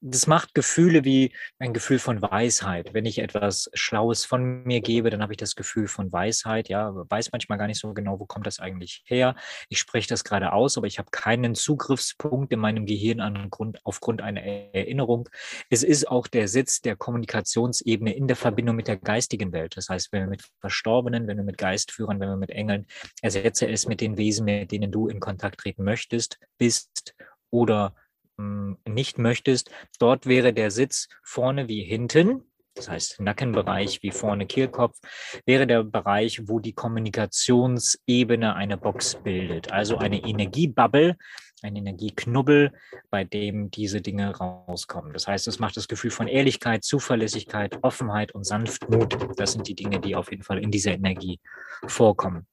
das 0.00 0.26
macht 0.26 0.54
Gefühle 0.54 1.04
wie 1.04 1.32
ein 1.58 1.72
Gefühl 1.72 1.98
von 1.98 2.20
Weisheit. 2.20 2.92
Wenn 2.92 3.06
ich 3.06 3.18
etwas 3.18 3.70
Schlaues 3.74 4.24
von 4.24 4.62
mir 4.64 4.80
gebe, 4.80 5.10
dann 5.10 5.22
habe 5.22 5.32
ich 5.32 5.38
das 5.38 5.56
Gefühl 5.56 5.88
von 5.88 6.12
Weisheit. 6.12 6.68
Ja, 6.68 6.92
weiß 6.94 7.32
manchmal 7.32 7.58
gar 7.58 7.66
nicht 7.66 7.80
so 7.80 7.94
genau, 7.94 8.20
wo 8.20 8.26
kommt 8.26 8.46
das 8.46 8.60
eigentlich 8.60 9.02
her. 9.06 9.34
Ich 9.68 9.78
spreche 9.78 10.08
das 10.08 10.22
gerade 10.22 10.52
aus, 10.52 10.76
aber 10.76 10.86
ich 10.86 10.98
habe 10.98 11.10
keinen 11.10 11.54
Zugriffspunkt 11.54 12.52
in 12.52 12.60
meinem 12.60 12.86
Gehirn 12.86 13.20
an 13.20 13.48
Grund, 13.50 13.80
aufgrund 13.84 14.20
einer 14.20 14.42
Erinnerung. 14.42 15.28
Es 15.70 15.82
ist 15.82 16.08
auch 16.08 16.26
der 16.26 16.48
Sitz 16.48 16.82
der 16.82 16.96
Kommunikationsebene 16.96 18.14
in 18.14 18.28
der 18.28 18.36
Verbindung 18.36 18.76
mit 18.76 18.88
der 18.88 18.98
geistigen 18.98 19.52
Welt. 19.52 19.76
Das 19.76 19.88
heißt, 19.88 20.12
wenn 20.12 20.22
wir 20.22 20.28
mit 20.28 20.44
Verstorbenen, 20.60 21.26
wenn 21.26 21.38
wir 21.38 21.44
mit 21.44 21.58
Geistführern, 21.58 22.20
wenn 22.20 22.28
wir 22.28 22.36
mit 22.36 22.50
Engeln, 22.50 22.86
ersetze 23.22 23.66
es 23.68 23.86
mit 23.86 24.00
den 24.00 24.18
Wesen, 24.18 24.44
mit 24.44 24.70
denen 24.70 24.92
du 24.92 25.08
in 25.08 25.20
Kontakt 25.20 25.60
treten 25.60 25.84
möchtest, 25.84 26.38
bist 26.58 27.14
oder 27.50 27.94
nicht 28.38 29.18
möchtest, 29.18 29.70
dort 29.98 30.26
wäre 30.26 30.52
der 30.52 30.70
Sitz 30.70 31.08
vorne 31.22 31.68
wie 31.68 31.82
hinten, 31.82 32.42
das 32.74 32.90
heißt 32.90 33.20
Nackenbereich 33.20 34.02
wie 34.02 34.10
vorne 34.10 34.46
Kehlkopf, 34.46 34.98
wäre 35.46 35.66
der 35.66 35.82
Bereich, 35.82 36.42
wo 36.46 36.60
die 36.60 36.74
Kommunikationsebene 36.74 38.54
eine 38.54 38.76
Box 38.76 39.16
bildet. 39.22 39.72
Also 39.72 39.96
eine 39.96 40.22
Energiebubble, 40.22 41.16
ein 41.62 41.74
Energieknubbel, 41.74 42.72
bei 43.10 43.24
dem 43.24 43.70
diese 43.70 44.02
Dinge 44.02 44.36
rauskommen. 44.36 45.14
Das 45.14 45.26
heißt, 45.26 45.48
es 45.48 45.58
macht 45.58 45.76
das 45.76 45.88
Gefühl 45.88 46.10
von 46.10 46.28
Ehrlichkeit, 46.28 46.84
Zuverlässigkeit, 46.84 47.78
Offenheit 47.82 48.32
und 48.32 48.44
Sanftmut. 48.44 49.16
Das 49.36 49.52
sind 49.52 49.66
die 49.66 49.74
Dinge, 49.74 49.98
die 49.98 50.14
auf 50.14 50.30
jeden 50.30 50.42
Fall 50.42 50.58
in 50.58 50.70
dieser 50.70 50.92
Energie 50.92 51.40
vorkommen. 51.86 52.46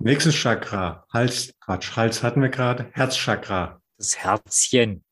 Nächstes 0.00 0.36
Chakra, 0.36 1.04
Hals, 1.12 1.52
Quatsch, 1.58 1.96
Hals 1.96 2.22
hatten 2.22 2.40
wir 2.40 2.50
gerade, 2.50 2.88
Herzchakra. 2.92 3.82
Das 3.96 4.16
Herzchen. 4.16 5.04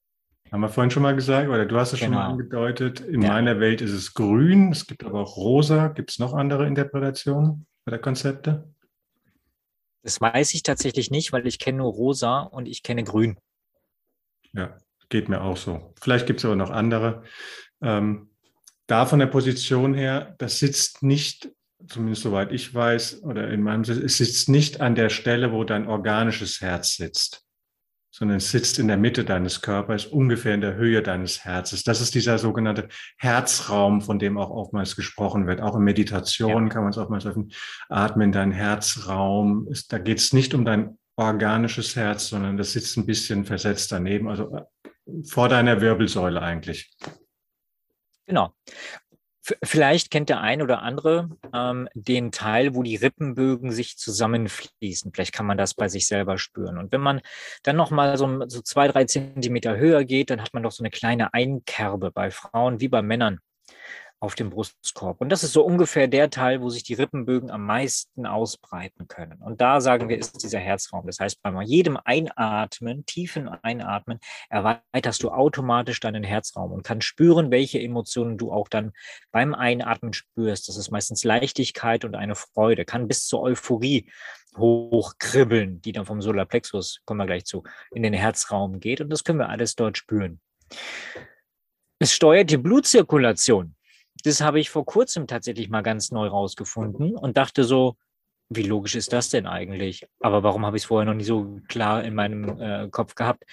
Haben 0.52 0.60
wir 0.60 0.68
vorhin 0.68 0.92
schon 0.92 1.02
mal 1.02 1.16
gesagt, 1.16 1.48
oder 1.48 1.66
du 1.66 1.76
hast 1.76 1.92
es 1.92 1.98
genau. 1.98 2.12
schon 2.12 2.14
mal 2.14 2.22
genau. 2.22 2.32
angedeutet. 2.64 3.00
In 3.00 3.22
ja. 3.22 3.28
meiner 3.28 3.58
Welt 3.58 3.80
ist 3.80 3.90
es 3.90 4.14
grün, 4.14 4.70
es 4.70 4.86
gibt 4.86 5.04
aber 5.04 5.20
auch 5.20 5.36
rosa. 5.36 5.88
Gibt 5.88 6.12
es 6.12 6.20
noch 6.20 6.34
andere 6.34 6.68
Interpretationen 6.68 7.66
oder 7.84 7.98
Konzepte? 7.98 8.72
Das 10.02 10.20
weiß 10.20 10.54
ich 10.54 10.62
tatsächlich 10.62 11.10
nicht, 11.10 11.32
weil 11.32 11.48
ich 11.48 11.58
kenne 11.58 11.78
nur 11.78 11.92
rosa 11.92 12.42
und 12.42 12.66
ich 12.66 12.84
kenne 12.84 13.02
grün. 13.02 13.38
Ja, 14.52 14.78
geht 15.08 15.28
mir 15.28 15.40
auch 15.42 15.56
so. 15.56 15.94
Vielleicht 16.00 16.26
gibt 16.26 16.38
es 16.38 16.44
aber 16.44 16.54
noch 16.54 16.70
andere. 16.70 17.24
Ähm, 17.82 18.30
da 18.86 19.04
von 19.04 19.18
der 19.18 19.26
Position 19.26 19.94
her, 19.94 20.36
das 20.38 20.60
sitzt 20.60 21.02
nicht 21.02 21.50
zumindest 21.88 22.22
soweit 22.22 22.52
ich 22.52 22.74
weiß, 22.74 23.22
oder 23.22 23.48
in 23.48 23.62
meinem 23.62 23.84
Sitz, 23.84 23.98
es 23.98 24.16
sitzt 24.16 24.48
nicht 24.48 24.80
an 24.80 24.94
der 24.94 25.08
Stelle, 25.08 25.52
wo 25.52 25.64
dein 25.64 25.86
organisches 25.86 26.60
Herz 26.60 26.96
sitzt, 26.96 27.44
sondern 28.10 28.38
es 28.38 28.50
sitzt 28.50 28.78
in 28.78 28.88
der 28.88 28.96
Mitte 28.96 29.24
deines 29.24 29.60
Körpers, 29.60 30.06
ungefähr 30.06 30.54
in 30.54 30.62
der 30.62 30.74
Höhe 30.74 31.02
deines 31.02 31.44
Herzes. 31.44 31.84
Das 31.84 32.00
ist 32.00 32.14
dieser 32.14 32.38
sogenannte 32.38 32.88
Herzraum, 33.18 34.00
von 34.00 34.18
dem 34.18 34.38
auch 34.38 34.50
oftmals 34.50 34.96
gesprochen 34.96 35.46
wird. 35.46 35.60
Auch 35.60 35.76
in 35.76 35.82
Meditation 35.82 36.64
ja. 36.64 36.68
kann 36.68 36.82
man 36.82 36.90
es 36.90 36.98
oftmals 36.98 37.24
sagen, 37.24 37.50
atme 37.88 38.24
in 38.24 38.32
deinen 38.32 38.52
Herzraum. 38.52 39.68
Da 39.90 39.98
geht 39.98 40.18
es 40.18 40.32
nicht 40.32 40.54
um 40.54 40.64
dein 40.64 40.98
organisches 41.16 41.96
Herz, 41.96 42.28
sondern 42.28 42.56
das 42.56 42.72
sitzt 42.72 42.96
ein 42.96 43.06
bisschen 43.06 43.44
versetzt 43.44 43.92
daneben, 43.92 44.28
also 44.28 44.54
äh, 44.54 44.62
vor 45.24 45.48
deiner 45.48 45.80
Wirbelsäule 45.80 46.40
eigentlich. 46.42 46.94
Genau. 48.26 48.54
Vielleicht 49.62 50.10
kennt 50.10 50.28
der 50.28 50.40
ein 50.40 50.60
oder 50.60 50.82
andere 50.82 51.30
ähm, 51.54 51.88
den 51.94 52.32
Teil, 52.32 52.74
wo 52.74 52.82
die 52.82 52.96
Rippenbögen 52.96 53.70
sich 53.70 53.96
zusammenfließen. 53.96 55.12
Vielleicht 55.12 55.32
kann 55.32 55.46
man 55.46 55.58
das 55.58 55.74
bei 55.74 55.88
sich 55.88 56.06
selber 56.06 56.38
spüren. 56.38 56.78
Und 56.78 56.92
wenn 56.92 57.00
man 57.00 57.20
dann 57.62 57.76
noch 57.76 57.90
mal 57.90 58.16
so, 58.16 58.48
so 58.48 58.60
zwei, 58.60 58.88
drei 58.88 59.04
Zentimeter 59.04 59.76
höher 59.76 60.04
geht, 60.04 60.30
dann 60.30 60.40
hat 60.40 60.52
man 60.52 60.62
doch 60.62 60.72
so 60.72 60.82
eine 60.82 60.90
kleine 60.90 61.32
Einkerbe 61.32 62.10
bei 62.10 62.30
Frauen 62.30 62.80
wie 62.80 62.88
bei 62.88 63.02
Männern 63.02 63.40
auf 64.18 64.34
dem 64.34 64.50
Brustkorb. 64.50 65.20
Und 65.20 65.28
das 65.28 65.44
ist 65.44 65.52
so 65.52 65.64
ungefähr 65.64 66.08
der 66.08 66.30
Teil, 66.30 66.62
wo 66.62 66.70
sich 66.70 66.82
die 66.82 66.94
Rippenbögen 66.94 67.50
am 67.50 67.64
meisten 67.66 68.26
ausbreiten 68.26 69.08
können. 69.08 69.42
Und 69.42 69.60
da 69.60 69.80
sagen 69.80 70.08
wir, 70.08 70.18
ist 70.18 70.42
dieser 70.42 70.58
Herzraum. 70.58 71.06
Das 71.06 71.20
heißt, 71.20 71.42
bei 71.42 71.62
jedem 71.62 71.98
Einatmen, 72.02 73.04
tiefen 73.04 73.48
Einatmen, 73.48 74.18
erweiterst 74.48 75.22
du 75.22 75.30
automatisch 75.30 76.00
deinen 76.00 76.24
Herzraum 76.24 76.72
und 76.72 76.82
kannst 76.82 77.06
spüren, 77.06 77.50
welche 77.50 77.78
Emotionen 77.78 78.38
du 78.38 78.52
auch 78.52 78.68
dann 78.68 78.92
beim 79.32 79.54
Einatmen 79.54 80.14
spürst. 80.14 80.68
Das 80.68 80.78
ist 80.78 80.90
meistens 80.90 81.22
Leichtigkeit 81.22 82.04
und 82.04 82.16
eine 82.16 82.34
Freude, 82.34 82.86
kann 82.86 83.08
bis 83.08 83.26
zur 83.26 83.42
Euphorie 83.42 84.10
hochkribbeln, 84.56 85.82
die 85.82 85.92
dann 85.92 86.06
vom 86.06 86.22
Solarplexus, 86.22 87.00
kommen 87.04 87.18
wir 87.18 87.26
gleich 87.26 87.44
zu, 87.44 87.64
in 87.92 88.02
den 88.02 88.14
Herzraum 88.14 88.80
geht. 88.80 89.02
Und 89.02 89.10
das 89.10 89.24
können 89.24 89.38
wir 89.38 89.50
alles 89.50 89.74
dort 89.74 89.98
spüren. 89.98 90.40
Es 91.98 92.12
steuert 92.12 92.50
die 92.50 92.56
Blutzirkulation. 92.56 93.75
Das 94.26 94.40
habe 94.40 94.58
ich 94.58 94.70
vor 94.70 94.84
kurzem 94.84 95.28
tatsächlich 95.28 95.70
mal 95.70 95.82
ganz 95.82 96.10
neu 96.10 96.26
rausgefunden 96.26 97.14
und 97.14 97.36
dachte 97.36 97.62
so, 97.62 97.94
wie 98.48 98.64
logisch 98.64 98.96
ist 98.96 99.12
das 99.12 99.30
denn 99.30 99.46
eigentlich? 99.46 100.04
Aber 100.18 100.42
warum 100.42 100.66
habe 100.66 100.76
ich 100.76 100.82
es 100.82 100.88
vorher 100.88 101.06
noch 101.06 101.14
nicht 101.14 101.28
so 101.28 101.60
klar 101.68 102.02
in 102.02 102.16
meinem 102.16 102.60
äh, 102.60 102.88
Kopf 102.90 103.14
gehabt? 103.14 103.44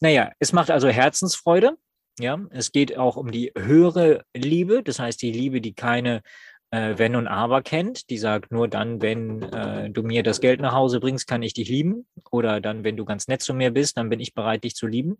Naja, 0.00 0.30
es 0.38 0.52
macht 0.52 0.70
also 0.70 0.86
Herzensfreude. 0.86 1.76
Ja, 2.20 2.38
es 2.50 2.70
geht 2.70 2.96
auch 2.96 3.16
um 3.16 3.32
die 3.32 3.50
höhere 3.58 4.22
Liebe, 4.32 4.84
das 4.84 5.00
heißt 5.00 5.20
die 5.20 5.32
Liebe, 5.32 5.60
die 5.60 5.74
keine 5.74 6.22
äh, 6.70 6.94
Wenn 6.96 7.16
und 7.16 7.26
Aber 7.26 7.60
kennt. 7.62 8.08
Die 8.08 8.18
sagt 8.18 8.52
nur 8.52 8.68
dann, 8.68 9.02
wenn 9.02 9.42
äh, 9.42 9.90
du 9.90 10.04
mir 10.04 10.22
das 10.22 10.40
Geld 10.40 10.60
nach 10.60 10.74
Hause 10.74 11.00
bringst, 11.00 11.26
kann 11.26 11.42
ich 11.42 11.54
dich 11.54 11.68
lieben. 11.68 12.06
Oder 12.30 12.60
dann, 12.60 12.84
wenn 12.84 12.96
du 12.96 13.04
ganz 13.04 13.26
nett 13.26 13.42
zu 13.42 13.52
mir 13.52 13.72
bist, 13.72 13.96
dann 13.96 14.08
bin 14.08 14.20
ich 14.20 14.32
bereit, 14.32 14.62
dich 14.62 14.76
zu 14.76 14.86
lieben. 14.86 15.18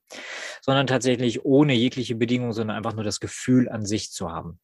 Sondern 0.60 0.86
tatsächlich 0.86 1.44
ohne 1.44 1.74
jegliche 1.74 2.14
Bedingung, 2.14 2.52
sondern 2.52 2.76
einfach 2.76 2.94
nur 2.94 3.02
das 3.02 3.18
Gefühl 3.18 3.68
an 3.68 3.84
sich 3.84 4.12
zu 4.12 4.30
haben. 4.30 4.60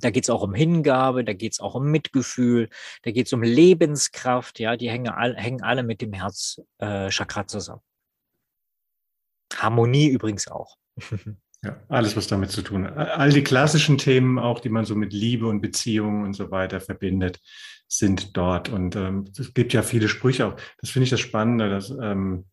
Da 0.00 0.10
geht 0.10 0.24
es 0.24 0.30
auch 0.30 0.42
um 0.42 0.54
Hingabe, 0.54 1.24
da 1.24 1.32
geht 1.32 1.52
es 1.52 1.60
auch 1.60 1.74
um 1.74 1.90
Mitgefühl, 1.90 2.68
da 3.02 3.10
geht 3.10 3.26
es 3.26 3.32
um 3.32 3.42
Lebenskraft, 3.42 4.58
ja, 4.58 4.76
die 4.76 4.90
hängen, 4.90 5.08
all, 5.08 5.36
hängen 5.36 5.62
alle 5.62 5.82
mit 5.82 6.00
dem 6.00 6.12
Herzchakra 6.12 7.40
äh, 7.40 7.46
zusammen. 7.46 7.82
Harmonie 9.54 10.08
übrigens 10.08 10.48
auch. 10.48 10.76
Ja, 11.64 11.80
alles, 11.88 12.16
was 12.16 12.26
damit 12.26 12.50
zu 12.50 12.62
tun 12.62 12.84
hat. 12.84 12.96
All 12.96 13.30
die 13.30 13.44
klassischen 13.44 13.96
Themen 13.96 14.36
auch, 14.40 14.58
die 14.58 14.68
man 14.68 14.84
so 14.84 14.96
mit 14.96 15.12
Liebe 15.12 15.46
und 15.46 15.60
Beziehungen 15.60 16.24
und 16.24 16.32
so 16.32 16.50
weiter 16.50 16.80
verbindet, 16.80 17.38
sind 17.86 18.36
dort. 18.36 18.68
Und 18.68 18.96
ähm, 18.96 19.30
es 19.38 19.54
gibt 19.54 19.72
ja 19.72 19.82
viele 19.82 20.08
Sprüche 20.08 20.46
auch. 20.46 20.56
Das 20.78 20.90
finde 20.90 21.04
ich 21.04 21.10
das 21.10 21.20
Spannende, 21.20 21.70
dass 21.70 21.90
ähm, 21.90 22.46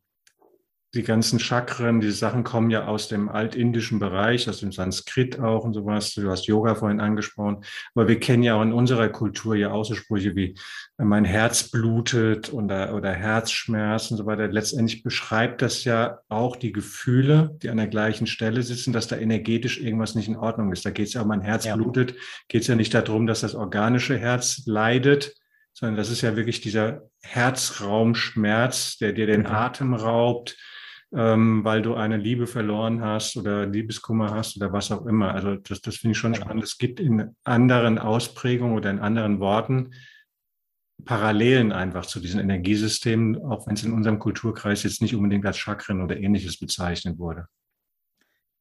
die 0.95 1.03
ganzen 1.03 1.39
Chakren, 1.39 2.01
diese 2.01 2.13
Sachen 2.13 2.43
kommen 2.43 2.71
ja 2.71 2.87
aus 2.87 3.07
dem 3.07 3.29
altindischen 3.29 3.99
Bereich, 3.99 4.49
aus 4.49 4.59
dem 4.59 4.71
Sanskrit 4.71 5.39
auch 5.39 5.63
und 5.63 5.75
sowas. 5.75 6.15
Du 6.15 6.27
hast 6.29 6.47
Yoga 6.47 6.73
vorhin 6.73 6.99
angesprochen. 6.99 7.63
Aber 7.93 8.07
wir 8.07 8.19
kennen 8.19 8.41
ja 8.41 8.55
auch 8.55 8.63
in 8.63 8.73
unserer 8.73 9.09
Kultur 9.09 9.55
ja 9.55 9.71
auch 9.71 9.83
so 9.83 9.93
Sprüche 9.93 10.35
wie 10.35 10.55
äh, 10.97 11.03
mein 11.03 11.25
Herz 11.25 11.69
blutet 11.69 12.51
oder, 12.51 12.95
oder 12.95 13.11
Herzschmerz 13.11 14.09
und 14.09 14.17
so 14.17 14.25
weiter. 14.25 14.47
Letztendlich 14.47 15.03
beschreibt 15.03 15.61
das 15.61 15.83
ja 15.83 16.19
auch 16.27 16.55
die 16.55 16.71
Gefühle, 16.71 17.55
die 17.61 17.69
an 17.69 17.77
der 17.77 17.87
gleichen 17.87 18.25
Stelle 18.25 18.63
sitzen, 18.63 18.91
dass 18.91 19.07
da 19.07 19.15
energetisch 19.15 19.79
irgendwas 19.79 20.15
nicht 20.15 20.27
in 20.27 20.37
Ordnung 20.37 20.71
ist. 20.71 20.85
Da 20.87 20.89
geht 20.89 21.07
es 21.07 21.13
ja 21.13 21.21
um 21.21 21.27
mein 21.27 21.41
Herz 21.41 21.65
ja. 21.65 21.75
blutet, 21.75 22.15
geht 22.47 22.63
es 22.63 22.67
ja 22.67 22.75
nicht 22.75 22.95
darum, 22.95 23.27
dass 23.27 23.41
das 23.41 23.53
organische 23.53 24.17
Herz 24.17 24.63
leidet, 24.65 25.35
sondern 25.71 25.97
das 25.97 26.09
ist 26.09 26.21
ja 26.21 26.35
wirklich 26.35 26.61
dieser 26.61 27.03
Herzraumschmerz, 27.21 28.97
der 28.97 29.13
dir 29.13 29.27
den 29.27 29.41
mhm. 29.41 29.47
Atem 29.47 29.93
raubt, 29.93 30.57
ähm, 31.13 31.63
weil 31.63 31.81
du 31.81 31.95
eine 31.95 32.17
Liebe 32.17 32.47
verloren 32.47 33.01
hast 33.01 33.35
oder 33.37 33.65
Liebeskummer 33.65 34.31
hast 34.31 34.57
oder 34.57 34.71
was 34.71 34.91
auch 34.91 35.05
immer. 35.05 35.33
Also 35.33 35.55
das, 35.55 35.81
das 35.81 35.97
finde 35.97 36.11
ich 36.11 36.17
schon 36.17 36.35
spannend. 36.35 36.63
Es 36.63 36.77
gibt 36.77 36.99
in 36.99 37.35
anderen 37.43 37.97
Ausprägungen 37.97 38.75
oder 38.75 38.91
in 38.91 38.99
anderen 38.99 39.39
Worten 39.39 39.91
Parallelen 41.05 41.71
einfach 41.71 42.05
zu 42.05 42.19
diesen 42.19 42.41
Energiesystemen, 42.41 43.41
auch 43.43 43.65
wenn 43.67 43.75
es 43.75 43.83
in 43.83 43.93
unserem 43.93 44.19
Kulturkreis 44.19 44.83
jetzt 44.83 45.01
nicht 45.01 45.15
unbedingt 45.15 45.45
als 45.45 45.57
Chakren 45.57 46.01
oder 46.01 46.17
ähnliches 46.17 46.59
bezeichnet 46.59 47.17
wurde. 47.17 47.47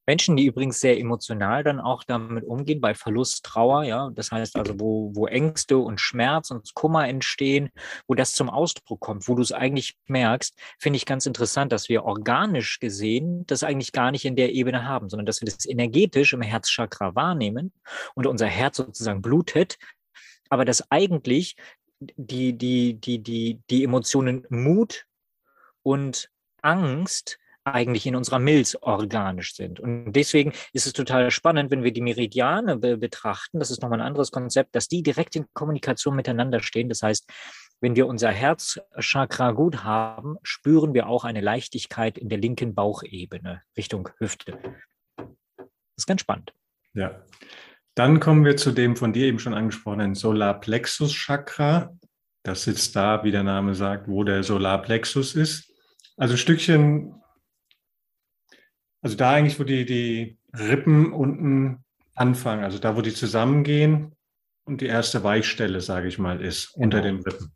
Menschen, 0.09 0.39
die 0.39 0.47
übrigens 0.47 0.81
sehr 0.81 0.99
emotional 0.99 1.63
dann 1.63 1.81
auch 1.81 2.03
damit 2.03 2.43
umgehen, 2.45 2.81
bei 2.81 2.95
Verlust, 2.95 3.45
Trauer, 3.45 3.85
ja, 3.85 4.09
das 4.15 4.33
heißt 4.33 4.57
also, 4.57 4.81
wo, 4.81 5.15
wo 5.15 5.27
Ängste 5.27 5.77
und 5.77 6.01
Schmerz 6.01 6.51
und 6.51 6.73
Kummer 6.73 7.07
entstehen, 7.07 7.69
wo 8.07 8.15
das 8.15 8.33
zum 8.33 8.49
Ausdruck 8.49 9.01
kommt, 9.01 9.29
wo 9.29 9.35
du 9.35 9.43
es 9.43 9.53
eigentlich 9.53 9.99
merkst, 10.07 10.59
finde 10.79 10.97
ich 10.97 11.05
ganz 11.05 11.27
interessant, 11.27 11.73
dass 11.73 11.91
wir 11.91 12.05
organisch 12.05 12.81
gesehen 12.81 13.45
das 13.49 13.63
eigentlich 13.63 13.93
gar 13.93 14.11
nicht 14.11 14.25
in 14.25 14.35
der 14.35 14.55
Ebene 14.55 14.89
haben, 14.89 15.11
sondern 15.11 15.27
dass 15.27 15.43
wir 15.43 15.47
das 15.47 15.67
energetisch 15.67 16.33
im 16.33 16.41
Herzchakra 16.41 17.15
wahrnehmen 17.15 17.75
und 18.15 18.27
unser 18.27 18.47
Herz 18.47 18.79
sozusagen 18.79 19.21
blutet, 19.21 19.77
aber 20.49 20.65
dass 20.65 20.91
eigentlich 20.91 21.55
die, 22.01 22.57
die, 22.57 22.95
die, 22.95 23.19
die, 23.23 23.61
die 23.69 23.85
Emotionen 23.85 24.47
Mut 24.49 25.05
und 25.83 26.31
Angst 26.63 27.39
eigentlich 27.73 28.07
in 28.07 28.17
unserer 28.17 28.39
Milz 28.39 28.77
organisch 28.81 29.55
sind. 29.55 29.81
Und 29.81 30.13
deswegen 30.13 30.53
ist 30.73 30.87
es 30.87 30.93
total 30.93 31.31
spannend, 31.31 31.71
wenn 31.71 31.85
wir 31.85 31.93
die 31.93 32.01
Meridiane 32.01 32.77
be 32.77 32.97
betrachten, 32.97 33.59
das 33.59 33.71
ist 33.71 33.83
nochmal 33.83 34.01
ein 34.01 34.07
anderes 34.07 34.31
Konzept, 34.31 34.75
dass 34.75 34.89
die 34.89 35.03
direkt 35.03 35.37
in 35.37 35.47
Kommunikation 35.55 36.17
miteinander 36.17 36.61
stehen. 36.61 36.89
Das 36.89 37.03
heißt, 37.03 37.29
wenn 37.81 37.95
wir 37.95 38.07
unser 38.07 38.31
Herzchakra 38.31 39.53
gut 39.53 39.85
haben, 39.85 40.37
spüren 40.43 40.95
wir 40.95 41.09
auch 41.09 41.25
eine 41.25 41.41
Leichtigkeit 41.41 42.19
in 42.19 42.29
der 42.29 42.39
linken 42.39 42.75
Bauchebene 42.75 43.63
Richtung 43.77 44.09
Hüfte. 44.19 44.59
Das 45.17 45.27
ist 45.97 46.07
ganz 46.07 46.21
spannend. 46.21 46.53
Ja. 46.95 47.23
Dann 47.95 48.21
kommen 48.21 48.45
wir 48.45 48.57
zu 48.57 48.73
dem 48.73 48.97
von 48.97 49.13
dir 49.13 49.27
eben 49.27 49.39
schon 49.39 49.55
angesprochenen 49.55 50.15
Solarplexus-Chakra. 50.15 51.97
Das 52.45 52.63
sitzt 52.63 52.95
da, 52.95 53.25
wie 53.25 53.33
der 53.33 53.43
Name 53.43 53.75
sagt, 53.75 54.09
wo 54.09 54.25
der 54.25 54.43
Solarplexus 54.43 55.35
ist. 55.35 55.73
Also 56.17 56.35
ein 56.35 56.39
Stückchen 56.39 57.15
also 59.01 59.17
da 59.17 59.33
eigentlich, 59.33 59.59
wo 59.59 59.65
die, 59.65 59.85
die 59.85 60.39
Rippen 60.53 61.13
unten 61.13 61.85
anfangen, 62.15 62.65
also 62.65 62.79
da, 62.79 62.97
wo 62.97 63.03
die 63.03 63.15
zusammengehen 63.15 64.15
und 64.65 64.81
die 64.81 64.87
erste 64.87 65.23
Weichstelle, 65.25 65.81
sage 65.81 66.09
ich 66.09 66.19
mal, 66.19 66.41
ist 66.41 66.73
genau. 66.73 66.85
unter 66.85 67.03
den 67.03 67.17
Rippen. 67.21 67.53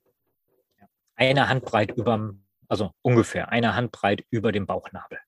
Eine 1.17 1.49
Handbreit 1.49 1.93
über, 1.93 2.35
also 2.69 2.93
ungefähr 3.03 3.51
eine 3.51 3.75
Handbreit 3.75 4.25
über 4.31 4.53
dem 4.53 4.67
Bauchnabel. 4.67 5.19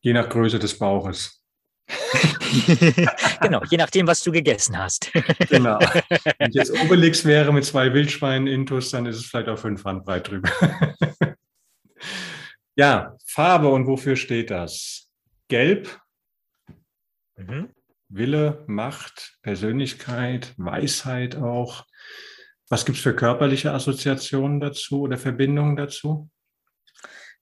Je 0.00 0.12
nach 0.12 0.28
Größe 0.28 0.58
des 0.58 0.78
Bauches. 0.78 1.40
genau, 3.40 3.62
je 3.70 3.76
nachdem, 3.76 4.06
was 4.06 4.22
du 4.22 4.32
gegessen 4.32 4.78
hast. 4.78 5.10
genau. 5.48 5.78
Wenn 6.38 6.50
jetzt 6.52 6.72
Obelix 6.82 7.24
wäre 7.24 7.52
mit 7.52 7.64
zwei 7.64 7.92
Wildschweinen 7.92 8.46
intus, 8.46 8.90
dann 8.90 9.06
ist 9.06 9.16
es 9.16 9.26
vielleicht 9.26 9.48
auch 9.48 9.58
fünf 9.58 9.84
Handbreit 9.84 10.28
drüber. 10.28 10.50
Ja, 12.76 13.16
Farbe 13.24 13.68
und 13.68 13.86
wofür 13.86 14.16
steht 14.16 14.50
das? 14.50 15.08
Gelb, 15.48 16.00
mhm. 17.36 17.70
Wille, 18.08 18.64
Macht, 18.66 19.38
Persönlichkeit, 19.42 20.54
Weisheit 20.56 21.36
auch. 21.36 21.84
Was 22.68 22.84
gibt 22.84 22.98
es 22.98 23.04
für 23.04 23.14
körperliche 23.14 23.72
Assoziationen 23.72 24.60
dazu 24.60 25.02
oder 25.02 25.18
Verbindungen 25.18 25.76
dazu? 25.76 26.30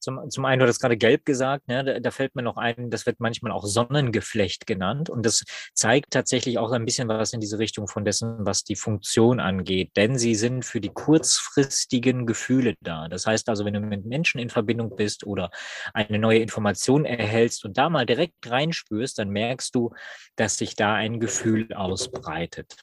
Zum, 0.03 0.29
zum 0.31 0.45
einen, 0.45 0.59
du 0.59 0.67
hast 0.67 0.81
gerade 0.81 0.97
gelb 0.97 1.25
gesagt, 1.25 1.69
ne, 1.69 1.85
da, 1.85 2.01
da, 2.01 2.11
fällt 2.11 2.35
mir 2.35 2.43
noch 2.43 2.57
ein, 2.57 2.91
das 2.91 3.07
wird 3.07 3.21
manchmal 3.21 3.53
auch 3.53 3.65
Sonnengeflecht 3.65 4.67
genannt. 4.67 5.09
Und 5.09 5.25
das 5.25 5.45
zeigt 5.75 6.11
tatsächlich 6.11 6.59
auch 6.59 6.73
ein 6.73 6.85
bisschen 6.85 7.07
was 7.07 7.33
in 7.33 7.41
diese 7.41 7.61
Richtung 7.61 7.87
von 7.87 8.05
dessen, 8.05 8.45
was 8.45 8.65
die 8.65 8.75
Funktion 8.75 9.39
angeht. 9.39 9.93
Denn 9.97 10.19
sie 10.19 10.35
sind 10.35 10.65
für 10.65 10.81
die 10.81 10.89
kurzfristigen 10.89 12.27
Gefühle 12.27 12.75
da. 12.81 13.09
Das 13.09 13.27
heißt 13.27 13.49
also, 13.49 13.65
wenn 13.65 13.75
du 13.75 13.81
mit 13.81 14.05
Menschen 14.05 14.41
in 14.41 14.51
Verbindung 14.51 14.97
bist 14.97 15.25
oder 15.25 15.51
eine 15.95 16.19
neue 16.19 16.41
Information 16.41 17.05
erhältst 17.05 17.65
und 17.65 17.79
da 17.79 17.89
mal 17.89 18.05
direkt 18.05 18.51
reinspürst, 18.51 19.19
dann 19.19 19.31
merkst 19.31 19.73
du, 19.75 19.93
dass 20.35 20.59
sich 20.59 20.75
da 20.75 20.95
ein 20.95 21.21
Gefühl 21.21 21.73
ausbreitet. 21.75 22.77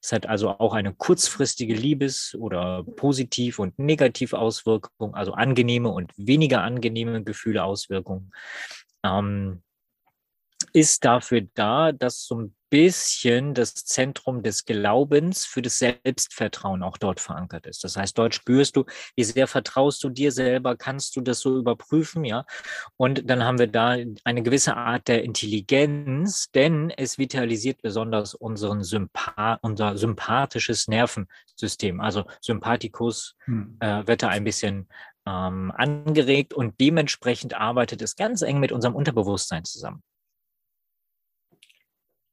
Das 0.00 0.12
hat 0.12 0.26
also 0.26 0.50
auch 0.50 0.74
eine 0.74 0.94
kurzfristige 0.94 1.74
Liebes- 1.74 2.34
oder 2.34 2.84
Positiv- 2.84 3.58
und 3.58 3.78
Negativauswirkung, 3.78 5.14
also 5.14 5.32
angenehme 5.32 5.90
und 5.90 6.12
weniger 6.16 6.62
angenehme 6.62 7.22
Gefühle, 7.22 7.64
Auswirkungen. 7.64 8.32
Ähm, 9.04 9.62
ist 10.72 11.04
dafür 11.04 11.42
da, 11.54 11.92
dass 11.92 12.24
so 12.24 12.40
ein 12.40 12.56
bisschen 12.70 13.54
das 13.54 13.74
Zentrum 13.74 14.42
des 14.42 14.64
Glaubens 14.64 15.44
für 15.44 15.62
das 15.62 15.78
Selbstvertrauen 15.78 16.82
auch 16.82 16.98
dort 16.98 17.20
verankert 17.20 17.66
ist. 17.66 17.84
Das 17.84 17.96
heißt, 17.96 18.16
dort 18.18 18.34
spürst 18.34 18.76
du, 18.76 18.84
wie 19.16 19.24
sehr 19.24 19.46
vertraust 19.46 20.02
du 20.04 20.08
dir 20.08 20.32
selber, 20.32 20.76
kannst 20.76 21.16
du 21.16 21.20
das 21.20 21.40
so 21.40 21.58
überprüfen, 21.58 22.24
ja? 22.24 22.44
Und 22.96 23.28
dann 23.28 23.44
haben 23.44 23.58
wir 23.58 23.66
da 23.66 23.96
eine 24.24 24.42
gewisse 24.42 24.76
Art 24.76 25.08
der 25.08 25.24
Intelligenz, 25.24 26.50
denn 26.50 26.90
es 26.90 27.18
vitalisiert 27.18 27.82
besonders 27.82 28.34
unseren 28.34 28.82
Sympath 28.82 29.58
unser 29.62 29.96
sympathisches 29.96 30.88
Nervensystem. 30.88 32.00
Also 32.00 32.24
Sympathikus 32.40 33.36
hm. 33.44 33.76
äh, 33.80 34.06
wird 34.06 34.22
da 34.22 34.28
ein 34.28 34.44
bisschen 34.44 34.88
ähm, 35.26 35.72
angeregt 35.76 36.54
und 36.54 36.80
dementsprechend 36.80 37.54
arbeitet 37.54 38.02
es 38.02 38.16
ganz 38.16 38.42
eng 38.42 38.60
mit 38.60 38.72
unserem 38.72 38.94
Unterbewusstsein 38.94 39.64
zusammen. 39.64 40.02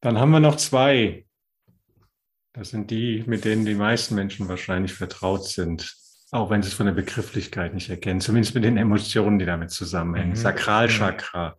Dann 0.06 0.20
haben 0.20 0.30
wir 0.30 0.40
noch 0.40 0.58
zwei. 0.58 1.26
Das 2.54 2.70
sind 2.70 2.92
die, 2.92 3.24
mit 3.26 3.44
denen 3.44 3.66
die 3.66 3.74
meisten 3.74 4.14
Menschen 4.14 4.48
wahrscheinlich 4.48 4.94
vertraut 4.94 5.46
sind, 5.46 5.98
auch 6.30 6.52
wenn 6.52 6.62
sie 6.62 6.68
es 6.68 6.76
von 6.76 6.86
der 6.86 6.94
Begrifflichkeit 6.94 7.74
nicht 7.74 7.90
erkennen, 7.90 8.22
zumindest 8.22 8.54
mit 8.54 8.66
den 8.66 8.78
Emotionen, 8.78 9.40
die 9.40 9.48
damit 9.48 9.72
zusammenhängen. 9.72 10.34
Mhm. 10.34 10.36
Sakralchakra. 10.36 11.58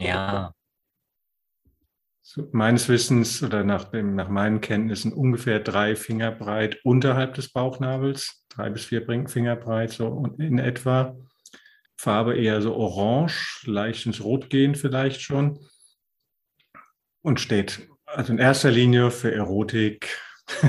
Ja. 0.00 0.52
So, 2.20 2.48
meines 2.50 2.88
Wissens 2.88 3.44
oder 3.44 3.62
nach, 3.62 3.84
dem, 3.84 4.16
nach 4.16 4.28
meinen 4.28 4.60
Kenntnissen 4.60 5.12
ungefähr 5.12 5.60
drei 5.60 5.94
Finger 5.94 6.32
breit 6.32 6.80
unterhalb 6.82 7.34
des 7.34 7.52
Bauchnabels, 7.52 8.44
drei 8.48 8.70
bis 8.70 8.86
vier 8.86 9.06
Finger 9.28 9.54
breit, 9.54 9.92
so 9.92 10.34
in 10.38 10.58
etwa. 10.58 11.16
Farbe 11.96 12.36
eher 12.36 12.60
so 12.60 12.74
orange, 12.74 13.62
leicht 13.66 14.04
ins 14.04 14.20
Rot 14.20 14.50
gehen 14.50 14.74
vielleicht 14.74 15.20
schon 15.20 15.60
und 17.28 17.40
steht 17.40 17.88
also 18.06 18.32
in 18.32 18.38
erster 18.38 18.70
Linie 18.70 19.10
für 19.10 19.32
Erotik. 19.32 20.18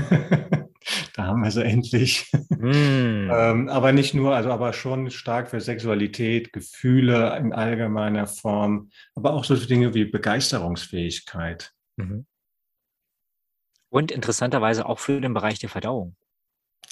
da 1.16 1.25
haben 1.25 1.42
wir 1.42 1.51
sie 1.51 1.63
endlich. 1.63 2.30
Mm. 2.50 3.30
ähm, 3.32 3.70
aber 3.70 3.94
nicht 3.94 4.13
nur, 4.13 4.36
also 4.36 4.51
aber 4.51 4.74
schon 4.74 5.10
stark 5.10 5.50
für 5.50 5.62
Sexualität, 5.62 6.51
Gefühle 6.51 7.38
in 7.38 7.54
allgemeiner 7.54 8.28
Form, 8.28 8.89
aber 9.16 9.34
auch 9.34 9.46
so 9.46 9.56
Dinge 9.56 9.94
wie 9.94 10.06
Begeisterungsfähigkeit. 10.06 11.72
Mhm. 11.96 12.25
Und 13.89 14.12
interessanterweise 14.12 14.86
auch 14.86 15.00
für 15.00 15.22
den 15.22 15.34
Bereich 15.34 15.60
der 15.60 15.70
Verdauung. 15.70 16.16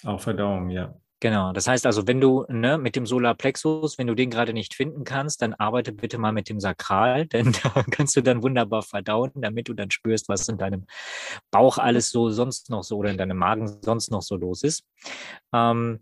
Auch 0.04 0.22
Verdauung, 0.22 0.70
ja. 0.70 0.96
Genau, 1.20 1.52
das 1.52 1.68
heißt 1.68 1.88
also, 1.88 2.06
wenn 2.06 2.22
du 2.22 2.46
ne, 2.48 2.78
mit 2.78 2.96
dem 2.96 3.08
Solarplexus, 3.08 3.98
wenn 3.98 4.06
du 4.06 4.14
den 4.14 4.30
gerade 4.30 4.54
nicht 4.54 4.76
finden 4.76 5.04
kannst, 5.04 5.42
dann 5.42 5.56
arbeite 5.56 5.92
bitte 5.92 6.20
mal 6.20 6.32
mit 6.32 6.48
dem 6.48 6.60
Sakral, 6.60 7.26
denn 7.28 7.54
da 7.64 7.84
kannst 7.90 8.16
du 8.16 8.22
dann 8.22 8.44
wunderbar 8.44 8.84
verdauen, 8.84 9.32
damit 9.36 9.68
du 9.68 9.74
dann 9.74 9.90
spürst, 9.90 10.30
was 10.30 10.48
in 10.48 10.60
deinem 10.60 10.86
Bauch 11.50 11.80
alles 11.80 12.12
so 12.12 12.30
sonst 12.30 12.70
noch 12.70 12.84
so 12.84 12.98
oder 12.98 13.10
in 13.10 13.18
deinem 13.18 13.38
Magen 13.38 13.80
sonst 13.82 14.12
noch 14.12 14.22
so 14.22 14.36
los 14.36 14.62
ist. 14.64 14.86
Ähm, 15.54 16.02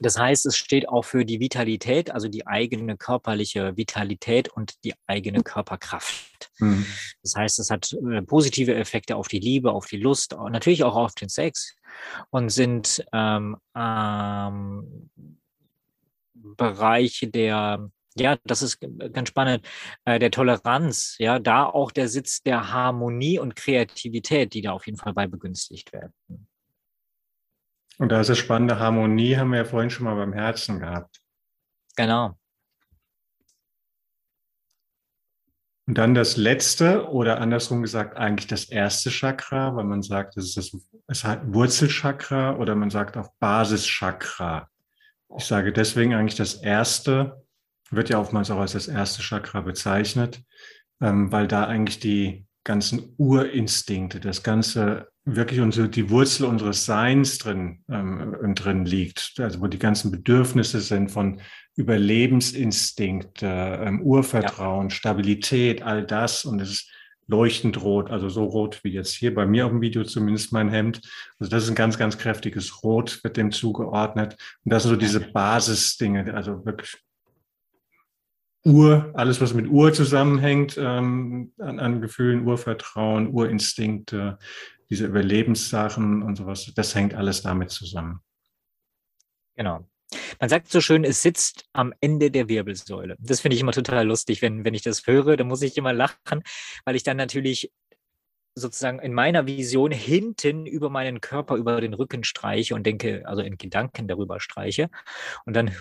das 0.00 0.18
heißt, 0.18 0.46
es 0.46 0.56
steht 0.56 0.88
auch 0.88 1.04
für 1.04 1.24
die 1.24 1.40
Vitalität, 1.40 2.10
also 2.10 2.28
die 2.28 2.46
eigene 2.46 2.96
körperliche 2.96 3.76
Vitalität 3.76 4.48
und 4.48 4.82
die 4.84 4.94
eigene 5.06 5.42
Körperkraft. 5.42 6.50
Mhm. 6.58 6.86
Das 7.22 7.34
heißt, 7.34 7.58
es 7.58 7.70
hat 7.70 7.92
äh, 7.92 8.22
positive 8.22 8.74
Effekte 8.74 9.16
auf 9.16 9.28
die 9.28 9.40
Liebe, 9.40 9.72
auf 9.72 9.86
die 9.86 9.98
Lust, 9.98 10.36
natürlich 10.50 10.84
auch 10.84 10.96
auf 10.96 11.14
den 11.14 11.28
Sex 11.28 11.76
und 12.30 12.50
sind 12.50 13.04
ähm, 13.12 13.56
ähm, 13.76 15.10
Bereiche 16.34 17.28
der, 17.28 17.90
ja, 18.16 18.36
das 18.44 18.62
ist 18.62 18.80
ganz 19.12 19.28
spannend, 19.28 19.66
äh, 20.04 20.18
der 20.18 20.30
Toleranz, 20.30 21.16
ja, 21.18 21.38
da 21.38 21.64
auch 21.66 21.90
der 21.90 22.08
Sitz 22.08 22.42
der 22.42 22.72
Harmonie 22.72 23.38
und 23.38 23.56
Kreativität, 23.56 24.54
die 24.54 24.62
da 24.62 24.72
auf 24.72 24.86
jeden 24.86 24.98
Fall 24.98 25.14
bei 25.14 25.26
begünstigt 25.26 25.92
werden. 25.92 26.12
Und 27.98 28.10
da 28.10 28.20
ist 28.20 28.28
es 28.28 28.38
spannende 28.38 28.78
Harmonie, 28.78 29.36
haben 29.36 29.50
wir 29.50 29.58
ja 29.58 29.64
vorhin 29.64 29.90
schon 29.90 30.04
mal 30.04 30.14
beim 30.14 30.32
Herzen 30.32 30.78
gehabt. 30.78 31.20
Genau. 31.96 32.38
Und 35.86 35.96
dann 35.96 36.14
das 36.14 36.36
letzte 36.36 37.08
oder 37.08 37.40
andersrum 37.40 37.82
gesagt 37.82 38.16
eigentlich 38.16 38.46
das 38.46 38.66
erste 38.66 39.10
Chakra, 39.10 39.74
weil 39.74 39.84
man 39.84 40.02
sagt, 40.02 40.36
es 40.36 40.56
ist 40.56 40.56
das 40.56 40.80
es 41.06 41.24
hat 41.24 41.54
Wurzelchakra 41.54 42.56
oder 42.56 42.74
man 42.74 42.90
sagt 42.90 43.16
auch 43.16 43.32
Basischakra. 43.40 44.68
Ich 45.36 45.44
sage 45.44 45.72
deswegen 45.72 46.14
eigentlich 46.14 46.36
das 46.36 46.54
erste, 46.54 47.42
wird 47.90 48.10
ja 48.10 48.20
oftmals 48.20 48.50
auch 48.50 48.58
als 48.58 48.72
das 48.72 48.86
erste 48.88 49.22
Chakra 49.22 49.62
bezeichnet, 49.62 50.42
ähm, 51.00 51.32
weil 51.32 51.48
da 51.48 51.66
eigentlich 51.66 52.00
die 52.00 52.46
ganzen 52.64 53.14
Urinstinkte, 53.16 54.20
das 54.20 54.42
ganze 54.42 55.08
wirklich 55.34 55.60
unsere, 55.60 55.88
die 55.88 56.10
Wurzel 56.10 56.46
unseres 56.46 56.84
Seins 56.84 57.38
drin, 57.38 57.80
ähm, 57.88 58.54
drin 58.54 58.84
liegt. 58.84 59.34
Also 59.38 59.60
wo 59.60 59.66
die 59.66 59.78
ganzen 59.78 60.10
Bedürfnisse 60.10 60.80
sind 60.80 61.10
von 61.10 61.40
Überlebensinstinkt, 61.76 63.42
äh, 63.42 63.92
Urvertrauen, 64.00 64.88
ja. 64.88 64.94
Stabilität, 64.94 65.82
all 65.82 66.04
das. 66.04 66.44
Und 66.44 66.60
es 66.60 66.70
ist 66.70 66.90
leuchtend 67.28 67.82
rot, 67.82 68.10
also 68.10 68.28
so 68.28 68.44
rot 68.44 68.80
wie 68.82 68.90
jetzt 68.90 69.14
hier 69.14 69.34
bei 69.34 69.46
mir 69.46 69.66
auf 69.66 69.70
dem 69.70 69.82
Video 69.82 70.02
zumindest 70.02 70.52
mein 70.52 70.70
Hemd. 70.70 71.02
Also 71.38 71.50
das 71.50 71.64
ist 71.64 71.68
ein 71.68 71.76
ganz, 71.76 71.98
ganz 71.98 72.16
kräftiges 72.16 72.82
Rot, 72.82 73.22
wird 73.22 73.36
dem 73.36 73.52
zugeordnet. 73.52 74.36
Und 74.64 74.72
das 74.72 74.82
sind 74.82 74.90
so 74.90 74.96
diese 74.96 75.20
Basisdinge, 75.20 76.32
also 76.34 76.64
wirklich 76.64 76.96
Ur, 78.64 79.12
alles, 79.14 79.40
was 79.40 79.54
mit 79.54 79.68
Ur 79.68 79.92
zusammenhängt, 79.92 80.76
ähm, 80.78 81.52
an, 81.58 81.78
an 81.78 82.00
Gefühlen, 82.00 82.46
Urvertrauen, 82.46 83.28
Urinstinkte, 83.28 84.38
diese 84.90 85.06
Überlebenssachen 85.06 86.22
und 86.22 86.36
sowas, 86.36 86.72
das 86.74 86.94
hängt 86.94 87.14
alles 87.14 87.42
damit 87.42 87.70
zusammen. 87.70 88.20
Genau. 89.56 89.86
Man 90.40 90.48
sagt 90.48 90.68
so 90.68 90.80
schön, 90.80 91.04
es 91.04 91.22
sitzt 91.22 91.66
am 91.72 91.92
Ende 92.00 92.30
der 92.30 92.48
Wirbelsäule. 92.48 93.16
Das 93.18 93.40
finde 93.40 93.56
ich 93.56 93.60
immer 93.60 93.72
total 93.72 94.06
lustig, 94.06 94.40
wenn, 94.40 94.64
wenn 94.64 94.72
ich 94.72 94.82
das 94.82 95.06
höre. 95.06 95.36
Da 95.36 95.44
muss 95.44 95.60
ich 95.62 95.76
immer 95.76 95.92
lachen, 95.92 96.42
weil 96.84 96.96
ich 96.96 97.02
dann 97.02 97.18
natürlich 97.18 97.70
sozusagen 98.54 98.98
in 98.98 99.12
meiner 99.12 99.46
Vision 99.46 99.90
hinten 99.90 100.66
über 100.66 100.90
meinen 100.90 101.20
Körper, 101.20 101.56
über 101.56 101.80
den 101.80 101.94
Rücken 101.94 102.24
streiche 102.24 102.74
und 102.74 102.84
denke, 102.84 103.22
also 103.26 103.42
in 103.42 103.58
Gedanken 103.58 104.08
darüber 104.08 104.40
streiche. 104.40 104.90
Und 105.44 105.54
dann 105.54 105.74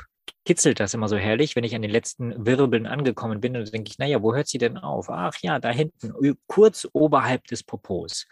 kitzelt 0.46 0.80
das 0.80 0.94
immer 0.94 1.08
so 1.08 1.18
herrlich, 1.18 1.56
wenn 1.56 1.64
ich 1.64 1.76
an 1.76 1.82
den 1.82 1.92
letzten 1.92 2.46
Wirbeln 2.46 2.86
angekommen 2.86 3.42
bin. 3.42 3.56
Und 3.56 3.74
denke 3.74 3.90
ich, 3.92 3.98
naja, 3.98 4.22
wo 4.22 4.34
hört 4.34 4.48
sie 4.48 4.58
denn 4.58 4.78
auf? 4.78 5.10
Ach 5.10 5.36
ja, 5.42 5.60
da 5.60 5.72
hinten, 5.72 6.14
kurz 6.48 6.88
oberhalb 6.94 7.46
des 7.46 7.64
Popos. 7.64 8.28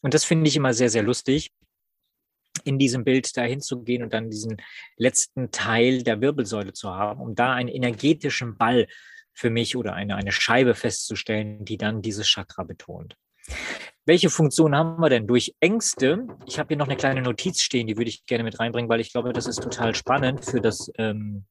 Und 0.00 0.14
das 0.14 0.24
finde 0.24 0.48
ich 0.48 0.56
immer 0.56 0.74
sehr, 0.74 0.90
sehr 0.90 1.02
lustig 1.02 1.52
in 2.64 2.78
diesem 2.78 3.04
Bild 3.04 3.36
dahin 3.36 3.60
zu 3.60 3.82
gehen 3.82 4.02
und 4.02 4.12
dann 4.12 4.30
diesen 4.30 4.56
letzten 4.96 5.50
Teil 5.50 6.02
der 6.02 6.20
Wirbelsäule 6.20 6.72
zu 6.72 6.90
haben, 6.90 7.20
um 7.20 7.34
da 7.34 7.52
einen 7.52 7.68
energetischen 7.68 8.56
Ball 8.56 8.86
für 9.32 9.50
mich 9.50 9.76
oder 9.76 9.94
eine, 9.94 10.16
eine 10.16 10.32
Scheibe 10.32 10.74
festzustellen, 10.74 11.64
die 11.64 11.76
dann 11.76 12.02
dieses 12.02 12.26
Chakra 12.26 12.62
betont. 12.62 13.16
Welche 14.06 14.28
Funktion 14.28 14.76
haben 14.76 15.00
wir 15.00 15.08
denn 15.08 15.26
durch 15.26 15.54
Ängste? 15.60 16.26
Ich 16.46 16.58
habe 16.58 16.68
hier 16.68 16.76
noch 16.76 16.88
eine 16.88 16.96
kleine 16.96 17.22
Notiz 17.22 17.62
stehen, 17.62 17.86
die 17.86 17.96
würde 17.96 18.10
ich 18.10 18.26
gerne 18.26 18.44
mit 18.44 18.60
reinbringen, 18.60 18.88
weil 18.90 19.00
ich 19.00 19.12
glaube, 19.12 19.32
das 19.32 19.46
ist 19.46 19.62
total 19.62 19.94
spannend 19.94 20.44
für 20.44 20.60
das, 20.60 20.90
ähm, 20.98 21.46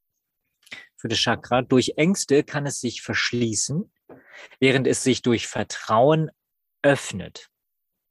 für 0.96 1.08
das 1.08 1.18
Chakra. 1.18 1.64
Durch 1.64 1.94
Ängste 1.98 2.44
kann 2.44 2.68
es 2.68 2.80
sich 2.80 3.02
verschließen, 3.02 3.92
während 4.60 4.86
es 4.86 5.04
sich 5.04 5.24
durch 5.24 5.48
Vertrauen 5.48 6.30
öffnet. 6.84 7.50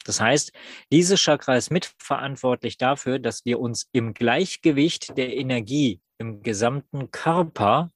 Das 0.04 0.20
heißt, 0.20 0.52
dieses 0.90 1.20
Chakra 1.20 1.56
ist 1.56 1.70
mitverantwortlich 1.70 2.76
dafür, 2.78 3.20
dass 3.20 3.44
wir 3.44 3.60
uns 3.60 3.88
im 3.92 4.12
Gleichgewicht 4.12 5.16
der 5.16 5.36
Energie 5.36 6.00
im 6.18 6.42
gesamten 6.42 7.12
Körper 7.12 7.92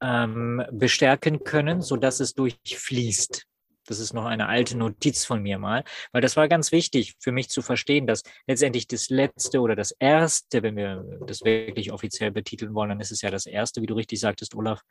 ähm, 0.00 0.64
bestärken 0.70 1.42
können, 1.42 1.82
sodass 1.82 2.20
es 2.20 2.34
durchfließt. 2.34 3.49
Das 3.90 3.98
ist 3.98 4.12
noch 4.12 4.24
eine 4.24 4.46
alte 4.46 4.78
Notiz 4.78 5.24
von 5.24 5.42
mir 5.42 5.58
mal, 5.58 5.82
weil 6.12 6.22
das 6.22 6.36
war 6.36 6.46
ganz 6.46 6.70
wichtig 6.70 7.16
für 7.18 7.32
mich 7.32 7.48
zu 7.50 7.60
verstehen, 7.60 8.06
dass 8.06 8.22
letztendlich 8.46 8.86
das 8.86 9.10
letzte 9.10 9.60
oder 9.60 9.74
das 9.74 9.90
erste, 9.90 10.62
wenn 10.62 10.76
wir 10.76 11.04
das 11.26 11.42
wirklich 11.42 11.90
offiziell 11.90 12.30
betiteln 12.30 12.72
wollen, 12.72 12.90
dann 12.90 13.00
ist 13.00 13.10
es 13.10 13.20
ja 13.20 13.30
das 13.30 13.46
erste, 13.46 13.82
wie 13.82 13.86
du 13.86 13.94
richtig 13.94 14.20
sagtest, 14.20 14.54
Olaf, 14.54 14.82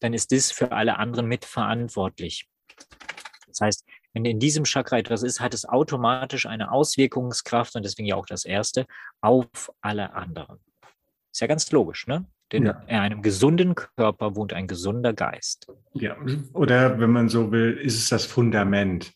dann 0.00 0.12
ist 0.12 0.32
das 0.32 0.52
für 0.52 0.70
alle 0.70 0.98
anderen 0.98 1.28
mitverantwortlich. 1.28 2.46
Das 3.46 3.62
heißt, 3.62 3.86
wenn 4.12 4.26
in 4.26 4.38
diesem 4.38 4.64
Chakra 4.64 4.98
etwas 4.98 5.22
ist, 5.22 5.40
hat 5.40 5.54
es 5.54 5.64
automatisch 5.64 6.44
eine 6.44 6.72
Auswirkungskraft 6.72 7.74
und 7.74 7.86
deswegen 7.86 8.06
ja 8.06 8.16
auch 8.16 8.26
das 8.26 8.44
erste 8.44 8.84
auf 9.22 9.72
alle 9.80 10.12
anderen. 10.12 10.58
Ist 11.32 11.40
ja 11.40 11.46
ganz 11.46 11.72
logisch, 11.72 12.06
ne? 12.06 12.26
Denn 12.52 12.66
ja. 12.66 12.82
in 12.86 12.96
einem 12.96 13.22
gesunden 13.22 13.74
Körper 13.74 14.36
wohnt 14.36 14.52
ein 14.52 14.66
gesunder 14.66 15.12
Geist. 15.12 15.66
Ja, 15.94 16.16
oder 16.52 17.00
wenn 17.00 17.10
man 17.10 17.28
so 17.28 17.50
will, 17.50 17.72
ist 17.72 17.96
es 17.96 18.08
das 18.08 18.26
Fundament. 18.26 19.12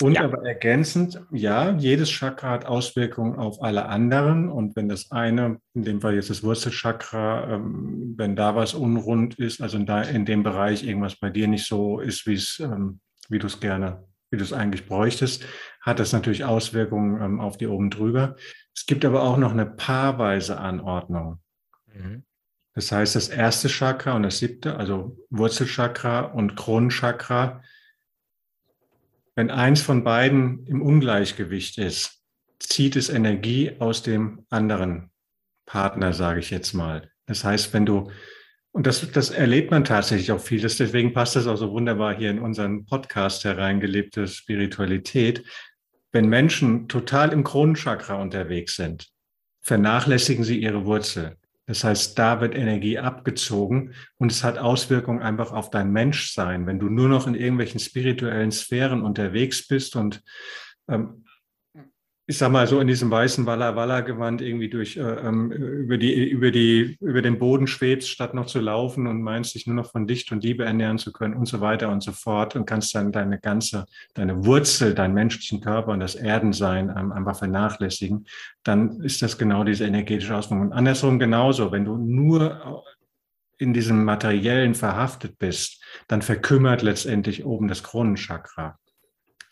Und 0.00 0.12
ja. 0.12 0.22
aber 0.22 0.46
ergänzend, 0.46 1.20
ja, 1.32 1.76
jedes 1.76 2.08
Chakra 2.08 2.50
hat 2.50 2.66
Auswirkungen 2.66 3.34
auf 3.36 3.60
alle 3.62 3.86
anderen. 3.86 4.48
Und 4.48 4.76
wenn 4.76 4.88
das 4.88 5.10
eine, 5.10 5.60
in 5.74 5.82
dem 5.82 6.00
Fall 6.00 6.14
jetzt 6.14 6.30
das 6.30 6.44
Wurzelchakra, 6.44 7.54
ähm, 7.54 8.14
wenn 8.16 8.36
da 8.36 8.54
was 8.54 8.74
unrund 8.74 9.40
ist, 9.40 9.60
also 9.60 9.76
in, 9.76 9.86
da, 9.86 10.02
in 10.02 10.24
dem 10.24 10.44
Bereich 10.44 10.86
irgendwas 10.86 11.16
bei 11.16 11.30
dir 11.30 11.48
nicht 11.48 11.66
so 11.66 11.98
ist, 11.98 12.28
wie 12.28 12.34
es, 12.34 12.60
ähm, 12.60 13.00
wie 13.28 13.40
du 13.40 13.48
es 13.48 13.58
gerne 13.58 14.04
wie 14.30 14.36
du 14.36 14.44
es 14.44 14.52
eigentlich 14.52 14.86
bräuchtest, 14.86 15.44
hat 15.80 15.98
das 15.98 16.12
natürlich 16.12 16.44
Auswirkungen 16.44 17.20
ähm, 17.22 17.40
auf 17.40 17.56
die 17.56 17.66
oben 17.66 17.90
drüber. 17.90 18.36
Es 18.74 18.86
gibt 18.86 19.04
aber 19.04 19.22
auch 19.22 19.38
noch 19.38 19.52
eine 19.52 19.66
paarweise 19.66 20.58
Anordnung. 20.58 21.40
Mhm. 21.86 22.24
Das 22.78 22.92
heißt, 22.92 23.16
das 23.16 23.28
erste 23.28 23.66
Chakra 23.68 24.12
und 24.12 24.22
das 24.22 24.38
siebte, 24.38 24.76
also 24.76 25.16
Wurzelchakra 25.30 26.20
und 26.20 26.54
Kronenchakra, 26.54 27.60
wenn 29.34 29.50
eins 29.50 29.82
von 29.82 30.04
beiden 30.04 30.64
im 30.64 30.80
Ungleichgewicht 30.80 31.78
ist, 31.78 32.22
zieht 32.60 32.94
es 32.94 33.08
Energie 33.08 33.72
aus 33.80 34.04
dem 34.04 34.46
anderen 34.48 35.10
Partner, 35.66 36.12
sage 36.12 36.38
ich 36.38 36.50
jetzt 36.50 36.72
mal. 36.72 37.10
Das 37.26 37.42
heißt, 37.42 37.72
wenn 37.74 37.84
du 37.84 38.12
und 38.70 38.86
das, 38.86 39.10
das 39.10 39.30
erlebt 39.30 39.72
man 39.72 39.82
tatsächlich 39.82 40.30
auch 40.30 40.40
viel. 40.40 40.60
deswegen 40.60 41.12
passt 41.12 41.34
das 41.34 41.48
auch 41.48 41.56
so 41.56 41.72
wunderbar 41.72 42.16
hier 42.16 42.30
in 42.30 42.38
unseren 42.38 42.86
Podcast 42.86 43.42
hereingelebte 43.42 44.28
Spiritualität. 44.28 45.42
Wenn 46.12 46.28
Menschen 46.28 46.86
total 46.86 47.32
im 47.32 47.42
Kronenchakra 47.42 48.14
unterwegs 48.22 48.76
sind, 48.76 49.08
vernachlässigen 49.62 50.44
sie 50.44 50.62
ihre 50.62 50.84
Wurzel. 50.84 51.38
Das 51.68 51.84
heißt, 51.84 52.18
da 52.18 52.40
wird 52.40 52.54
Energie 52.54 52.98
abgezogen 52.98 53.92
und 54.16 54.32
es 54.32 54.42
hat 54.42 54.56
Auswirkungen 54.56 55.20
einfach 55.20 55.52
auf 55.52 55.68
dein 55.68 55.92
Menschsein. 55.92 56.66
Wenn 56.66 56.80
du 56.80 56.88
nur 56.88 57.10
noch 57.10 57.26
in 57.26 57.34
irgendwelchen 57.34 57.78
spirituellen 57.78 58.50
Sphären 58.50 59.02
unterwegs 59.02 59.68
bist 59.68 59.94
und 59.94 60.22
ähm, 60.88 61.26
ich 62.30 62.36
sag 62.36 62.52
mal 62.52 62.66
so 62.66 62.78
in 62.78 62.86
diesem 62.86 63.10
weißen 63.10 63.46
Walla 63.46 63.74
Walla 63.74 64.02
Gewand 64.02 64.42
irgendwie 64.42 64.68
durch 64.68 64.98
äh, 64.98 65.00
ähm, 65.00 65.50
über 65.50 65.96
die 65.96 66.28
über 66.28 66.50
die 66.50 66.98
über 67.00 67.22
den 67.22 67.38
Boden 67.38 67.66
schwebst, 67.66 68.10
statt 68.10 68.34
noch 68.34 68.44
zu 68.44 68.60
laufen 68.60 69.06
und 69.06 69.22
meinst 69.22 69.54
dich 69.54 69.66
nur 69.66 69.74
noch 69.74 69.90
von 69.90 70.06
Licht 70.06 70.30
und 70.30 70.44
Liebe 70.44 70.62
ernähren 70.62 70.98
zu 70.98 71.10
können 71.10 71.32
und 71.32 71.46
so 71.46 71.62
weiter 71.62 71.88
und 71.88 72.02
so 72.02 72.12
fort 72.12 72.54
und 72.54 72.66
kannst 72.66 72.94
dann 72.94 73.12
deine 73.12 73.38
ganze 73.40 73.86
deine 74.12 74.44
Wurzel, 74.44 74.94
deinen 74.94 75.14
menschlichen 75.14 75.62
Körper 75.62 75.92
und 75.92 76.00
das 76.00 76.16
Erdensein 76.16 76.92
ähm, 76.94 77.12
einfach 77.12 77.38
vernachlässigen, 77.38 78.26
dann 78.62 79.00
ist 79.00 79.22
das 79.22 79.38
genau 79.38 79.64
diese 79.64 79.86
energetische 79.86 80.36
Auswirkung. 80.36 80.66
Und 80.66 80.72
andersrum 80.74 81.18
genauso, 81.18 81.72
wenn 81.72 81.86
du 81.86 81.96
nur 81.96 82.84
in 83.56 83.72
diesem 83.72 84.04
materiellen 84.04 84.74
verhaftet 84.74 85.38
bist, 85.38 85.82
dann 86.08 86.20
verkümmert 86.20 86.82
letztendlich 86.82 87.46
oben 87.46 87.68
das 87.68 87.82
Kronenchakra. 87.82 88.78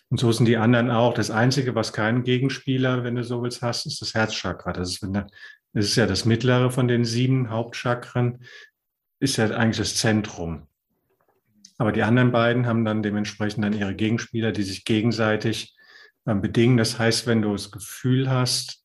Und 0.08 0.20
so 0.20 0.30
sind 0.30 0.46
die 0.46 0.56
anderen 0.56 0.90
auch. 0.90 1.14
Das 1.14 1.30
Einzige, 1.30 1.74
was 1.74 1.92
keinen 1.92 2.22
Gegenspieler, 2.22 3.02
wenn 3.02 3.16
du 3.16 3.24
so 3.24 3.42
willst, 3.42 3.62
hast, 3.62 3.86
ist 3.86 4.00
das 4.00 4.14
Herzchakra. 4.14 4.72
Das 4.72 4.90
ist, 4.90 5.02
das 5.02 5.84
ist 5.84 5.96
ja 5.96 6.06
das 6.06 6.24
mittlere 6.24 6.70
von 6.70 6.86
den 6.88 7.04
sieben 7.04 7.50
Hauptchakren, 7.50 8.44
ist 9.18 9.36
ja 9.36 9.50
eigentlich 9.50 9.78
das 9.78 9.96
Zentrum. 9.96 10.68
Aber 11.78 11.92
die 11.92 12.02
anderen 12.02 12.32
beiden 12.32 12.66
haben 12.66 12.84
dann 12.84 13.02
dementsprechend 13.02 13.64
dann 13.64 13.72
ihre 13.72 13.94
Gegenspieler, 13.94 14.52
die 14.52 14.62
sich 14.62 14.84
gegenseitig 14.84 15.76
ähm, 16.26 16.40
bedingen. 16.40 16.76
Das 16.76 16.98
heißt, 16.98 17.26
wenn 17.26 17.42
du 17.42 17.52
das 17.52 17.70
Gefühl 17.70 18.30
hast, 18.30 18.84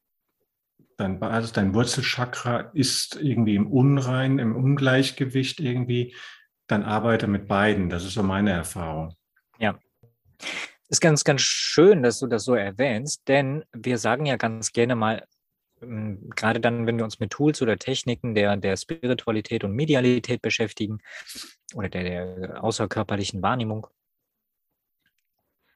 dein, 0.97 1.21
also 1.21 1.53
dein 1.53 1.73
Wurzelchakra 1.73 2.71
ist 2.73 3.15
irgendwie 3.15 3.55
im 3.55 3.67
Unrein, 3.71 4.39
im 4.39 4.55
Ungleichgewicht 4.55 5.59
irgendwie, 5.59 6.15
dann 6.67 6.83
arbeite 6.83 7.27
mit 7.27 7.47
beiden. 7.47 7.89
Das 7.89 8.05
ist 8.05 8.13
so 8.13 8.23
meine 8.23 8.51
Erfahrung. 8.51 9.15
Ja. 9.59 9.77
Ist 10.91 10.99
ganz, 10.99 11.23
ganz 11.23 11.39
schön, 11.39 12.03
dass 12.03 12.19
du 12.19 12.27
das 12.27 12.43
so 12.43 12.53
erwähnst, 12.53 13.25
denn 13.29 13.63
wir 13.71 13.97
sagen 13.97 14.25
ja 14.25 14.35
ganz 14.35 14.73
gerne 14.73 14.95
mal, 14.95 15.25
ähm, 15.81 16.29
gerade 16.35 16.59
dann, 16.59 16.85
wenn 16.85 16.97
wir 16.97 17.05
uns 17.05 17.17
mit 17.17 17.31
Tools 17.31 17.61
oder 17.61 17.77
Techniken 17.77 18.35
der, 18.35 18.57
der 18.57 18.75
Spiritualität 18.75 19.63
und 19.63 19.71
Medialität 19.71 20.41
beschäftigen 20.41 20.97
oder 21.75 21.87
der, 21.87 22.03
der 22.35 22.61
außerkörperlichen 22.61 23.41
Wahrnehmung, 23.41 23.87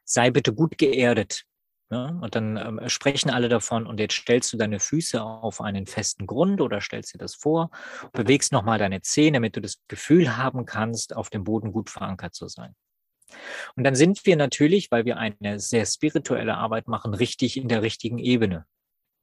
sei 0.03 0.31
bitte 0.31 0.53
gut 0.53 0.77
geerdet. 0.77 1.45
Ja, 1.89 2.07
und 2.09 2.35
dann 2.35 2.57
ähm, 2.57 2.89
sprechen 2.89 3.29
alle 3.29 3.47
davon 3.47 3.87
und 3.87 4.01
jetzt 4.01 4.15
stellst 4.15 4.51
du 4.51 4.57
deine 4.57 4.81
Füße 4.81 5.21
auf 5.23 5.61
einen 5.61 5.85
festen 5.85 6.27
Grund 6.27 6.59
oder 6.59 6.81
stellst 6.81 7.13
dir 7.13 7.19
das 7.19 7.35
vor, 7.35 7.69
bewegst 8.11 8.51
nochmal 8.51 8.79
deine 8.79 9.01
Zähne, 9.01 9.37
damit 9.37 9.55
du 9.55 9.61
das 9.61 9.77
Gefühl 9.87 10.35
haben 10.35 10.65
kannst, 10.65 11.15
auf 11.15 11.29
dem 11.29 11.45
Boden 11.45 11.71
gut 11.71 11.89
verankert 11.89 12.33
zu 12.35 12.49
sein. 12.49 12.75
Und 13.75 13.83
dann 13.83 13.95
sind 13.95 14.25
wir 14.25 14.35
natürlich, 14.35 14.91
weil 14.91 15.05
wir 15.05 15.17
eine 15.17 15.59
sehr 15.59 15.85
spirituelle 15.85 16.55
Arbeit 16.55 16.87
machen, 16.87 17.13
richtig 17.13 17.57
in 17.57 17.67
der 17.67 17.81
richtigen 17.81 18.17
Ebene, 18.17 18.65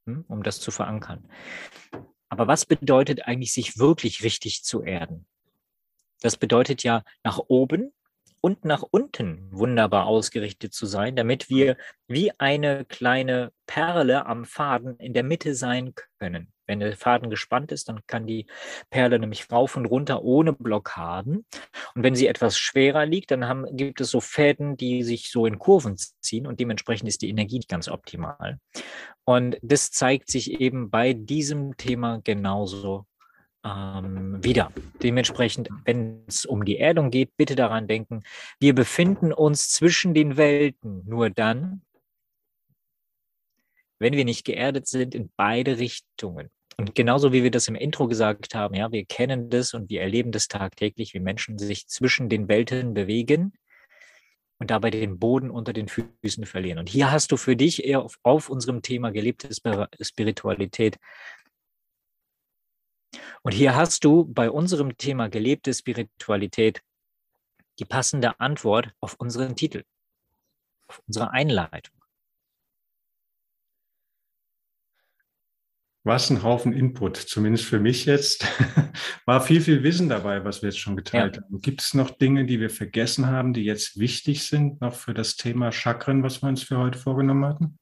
hm, 0.07 0.25
um 0.29 0.43
das 0.43 0.61
zu 0.61 0.71
verankern. 0.71 1.29
Aber 2.29 2.47
was 2.47 2.65
bedeutet 2.65 3.27
eigentlich, 3.27 3.53
sich 3.53 3.79
wirklich 3.79 4.23
richtig 4.23 4.65
zu 4.65 4.83
erden? 4.83 5.27
Das 6.21 6.37
bedeutet 6.37 6.83
ja 6.83 7.03
nach 7.25 7.39
oben 7.39 7.93
und 8.43 8.65
nach 8.65 8.83
unten 8.91 9.49
wunderbar 9.53 10.07
ausgerichtet 10.07 10.75
zu 10.75 10.85
sein, 10.85 11.17
damit 11.17 11.49
wir 11.49 11.77
wie 12.09 12.33
eine 12.39 12.85
kleine 12.85 13.53
Perle 13.67 14.27
am 14.27 14.45
Faden 14.45 14.97
in 14.99 15.15
der 15.15 15.23
Mitte 15.23 15.55
sein 15.55 15.95
können. 16.19 16.53
Wenn 16.67 16.81
der 16.81 16.97
Faden 16.97 17.31
gespannt 17.31 17.71
ist, 17.71 17.89
dann 17.89 18.01
kann 18.07 18.27
die 18.27 18.47
Perle 18.91 19.19
nämlich 19.19 19.51
rauf 19.51 19.77
und 19.77 19.87
runter 19.87 20.23
ohne 20.23 20.53
Blockaden. 20.53 21.45
Und 21.95 22.03
wenn 22.03 22.17
sie 22.17 22.27
etwas 22.27 22.59
schwerer 22.59 23.07
liegt, 23.07 23.31
dann 23.31 23.47
haben, 23.47 23.77
gibt 23.77 24.01
es 24.01 24.11
so 24.11 24.21
Fäden, 24.21 24.77
die 24.77 25.05
sich 25.05 25.31
so 25.31 25.47
in 25.47 25.59
Kurven 25.59 25.97
ziehen 25.97 26.47
und 26.47 26.59
dementsprechend 26.59 27.09
ist 27.09 27.23
die 27.23 27.29
Energie 27.31 27.57
nicht 27.59 27.69
ganz 27.69 27.89
optimal. 27.89 28.59
Und 29.25 29.57
das 29.63 29.93
zeigt 29.93 30.31
sich 30.31 30.61
eben 30.61 30.91
bei 30.91 31.13
diesem 31.13 31.77
Thema 31.77 32.21
genauso 32.25 33.07
ähm, 33.65 34.43
wieder. 34.43 34.73
Dementsprechend, 35.03 35.69
wenn 35.85 36.25
es 36.27 36.45
um 36.45 36.65
die 36.65 36.79
Erdung 36.79 37.11
geht, 37.11 37.37
bitte 37.37 37.55
daran 37.57 37.89
denken, 37.89 38.23
wir 38.61 38.75
befinden 38.75 39.33
uns 39.33 39.71
zwischen 39.71 40.15
den 40.15 40.37
Welten 40.37 41.03
nur 41.07 41.31
dann, 41.31 41.83
wenn 43.99 44.15
wir 44.15 44.25
nicht 44.25 44.45
geerdet 44.45 44.89
sind 44.89 45.15
in 45.15 45.31
beide 45.37 45.79
Richtungen. 45.79 46.51
Und 46.77 46.95
genauso 46.95 47.33
wie 47.33 47.43
wir 47.43 47.51
das 47.51 47.69
im 47.69 47.75
Intro 47.75 48.09
gesagt 48.09 48.55
haben, 48.55 48.75
ja, 48.75 48.91
wir 48.91 49.05
kennen 49.05 49.51
das 49.51 49.75
und 49.75 49.91
wir 49.91 50.01
erleben 50.01 50.33
das 50.33 50.49
tagtäglich, 50.49 51.15
wie 51.15 51.21
Menschen 51.21 51.59
sich 51.59 51.87
zwischen 51.87 52.29
den 52.29 52.49
Welten 52.49 52.95
bewegen 52.95 53.53
und 54.59 54.71
dabei 54.71 54.91
den 54.91 55.19
Boden 55.19 55.51
unter 55.51 55.73
den 55.73 55.89
Füßen 55.89 56.47
verlieren. 56.47 56.79
Und 56.79 56.89
hier 56.89 57.13
hast 57.13 57.31
du 57.31 57.37
für 57.37 57.57
dich 57.57 57.85
eher 57.85 58.03
auf, 58.03 58.19
auf 58.23 58.49
unserem 58.49 58.81
Thema 58.83 59.11
gelebte 59.11 59.49
Spiritualität 60.01 60.99
und 63.43 63.53
hier 63.53 63.75
hast 63.75 64.05
du 64.05 64.25
bei 64.25 64.51
unserem 64.51 64.97
Thema 64.97 65.29
gelebte 65.29 65.73
Spiritualität 65.73 66.83
die 67.79 67.85
passende 67.85 68.39
Antwort 68.41 68.93
auf 69.01 69.15
unseren 69.19 69.57
Titel, 69.57 69.85
auf 70.89 71.03
unsere 71.07 71.31
Einleitung. 71.31 72.03
Was 76.05 76.31
ein 76.31 76.43
Haufen 76.43 76.73
Input, 76.73 77.17
zumindest 77.17 77.65
für 77.65 77.79
mich 77.79 78.07
jetzt. 78.07 78.45
War 79.25 79.41
viel, 79.41 79.61
viel 79.61 79.85
Wissen 79.85 80.09
dabei, 80.09 80.45
was 80.45 80.61
wir 80.61 80.71
jetzt 80.71 80.81
schon 80.81 80.97
geteilt 80.97 81.37
ja. 81.37 81.43
haben. 81.43 81.61
Gibt 81.61 81.81
es 81.81 81.95
noch 81.95 82.11
Dinge, 82.11 82.45
die 82.45 82.59
wir 82.59 82.71
vergessen 82.71 83.27
haben, 83.27 83.53
die 83.53 83.63
jetzt 83.63 84.01
wichtig 84.01 84.43
sind, 84.43 84.81
noch 84.81 84.95
für 84.95 85.15
das 85.15 85.37
Thema 85.37 85.71
Chakren, 85.71 86.25
was 86.25 86.43
wir 86.43 86.49
uns 86.49 86.65
für 86.65 86.79
heute 86.79 86.99
vorgenommen 86.99 87.45
hatten? 87.45 87.79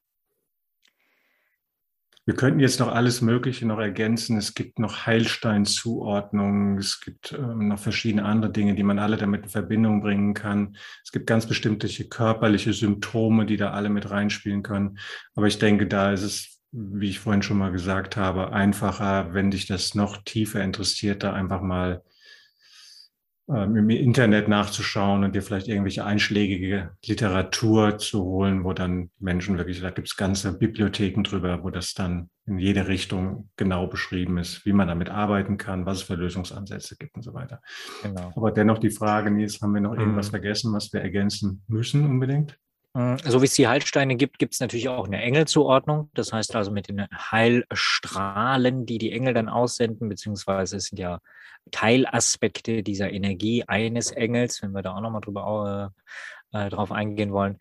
Wir 2.30 2.36
könnten 2.36 2.60
jetzt 2.60 2.78
noch 2.78 2.94
alles 2.94 3.22
Mögliche 3.22 3.66
noch 3.66 3.80
ergänzen. 3.80 4.36
Es 4.36 4.54
gibt 4.54 4.78
noch 4.78 5.04
Heilsteinzuordnungen, 5.04 6.78
es 6.78 7.00
gibt 7.00 7.32
ähm, 7.32 7.66
noch 7.66 7.80
verschiedene 7.80 8.24
andere 8.24 8.52
Dinge, 8.52 8.76
die 8.76 8.84
man 8.84 9.00
alle 9.00 9.16
damit 9.16 9.42
in 9.42 9.48
Verbindung 9.48 10.00
bringen 10.00 10.32
kann. 10.32 10.76
Es 11.02 11.10
gibt 11.10 11.26
ganz 11.26 11.46
bestimmte 11.46 11.88
körperliche 12.04 12.72
Symptome, 12.72 13.46
die 13.46 13.56
da 13.56 13.72
alle 13.72 13.88
mit 13.88 14.12
reinspielen 14.12 14.62
können. 14.62 14.98
Aber 15.34 15.48
ich 15.48 15.58
denke, 15.58 15.88
da 15.88 16.12
ist 16.12 16.22
es, 16.22 16.60
wie 16.70 17.08
ich 17.08 17.18
vorhin 17.18 17.42
schon 17.42 17.58
mal 17.58 17.72
gesagt 17.72 18.16
habe, 18.16 18.52
einfacher, 18.52 19.34
wenn 19.34 19.50
dich 19.50 19.66
das 19.66 19.96
noch 19.96 20.22
tiefer 20.22 20.62
interessiert, 20.62 21.24
da 21.24 21.32
einfach 21.32 21.62
mal 21.62 22.04
im 23.50 23.90
Internet 23.90 24.48
nachzuschauen 24.48 25.24
und 25.24 25.34
dir 25.34 25.42
vielleicht 25.42 25.66
irgendwelche 25.66 26.04
einschlägige 26.04 26.90
Literatur 27.04 27.98
zu 27.98 28.22
holen, 28.22 28.62
wo 28.62 28.72
dann 28.72 29.10
Menschen 29.18 29.58
wirklich, 29.58 29.80
da 29.80 29.90
gibt 29.90 30.08
es 30.08 30.16
ganze 30.16 30.56
Bibliotheken 30.56 31.22
drüber, 31.22 31.64
wo 31.64 31.70
das 31.70 31.94
dann 31.94 32.30
in 32.46 32.58
jede 32.58 32.86
Richtung 32.86 33.48
genau 33.56 33.88
beschrieben 33.88 34.38
ist, 34.38 34.64
wie 34.66 34.72
man 34.72 34.88
damit 34.88 35.10
arbeiten 35.10 35.56
kann, 35.56 35.84
was 35.84 35.98
es 35.98 36.02
für 36.04 36.14
Lösungsansätze 36.14 36.96
gibt 36.96 37.16
und 37.16 37.22
so 37.22 37.34
weiter. 37.34 37.60
Genau. 38.02 38.32
Aber 38.36 38.52
dennoch 38.52 38.78
die 38.78 38.90
Frage, 38.90 39.30
Nils, 39.30 39.60
haben 39.60 39.74
wir 39.74 39.80
noch 39.80 39.94
irgendwas 39.94 40.28
mhm. 40.28 40.30
vergessen, 40.30 40.72
was 40.72 40.92
wir 40.92 41.00
ergänzen 41.00 41.62
müssen 41.66 42.04
unbedingt? 42.04 42.56
Mm, 42.94 43.16
so 43.24 43.40
wie 43.40 43.46
es 43.46 43.54
die 43.54 43.68
Heilsteine 43.68 44.16
gibt, 44.16 44.38
gibt 44.38 44.54
es 44.54 44.60
natürlich 44.60 44.88
auch 44.88 45.06
eine 45.06 45.22
Engelzuordnung. 45.22 46.10
Das 46.14 46.32
heißt 46.32 46.56
also 46.56 46.70
mit 46.70 46.88
den 46.88 47.06
Heilstrahlen, 47.12 48.86
die 48.86 48.98
die 48.98 49.12
Engel 49.12 49.34
dann 49.34 49.48
aussenden, 49.48 50.08
beziehungsweise 50.08 50.76
es 50.76 50.86
sind 50.86 50.98
ja 50.98 51.20
Teilaspekte 51.70 52.82
dieser 52.82 53.12
Energie 53.12 53.64
eines 53.64 54.10
Engels, 54.10 54.62
wenn 54.62 54.72
wir 54.72 54.82
da 54.82 54.94
auch 54.96 55.00
nochmal 55.00 55.20
drüber 55.20 55.92
äh, 56.52 56.66
äh 56.66 56.70
drauf 56.70 56.90
eingehen 56.90 57.32
wollen. 57.32 57.58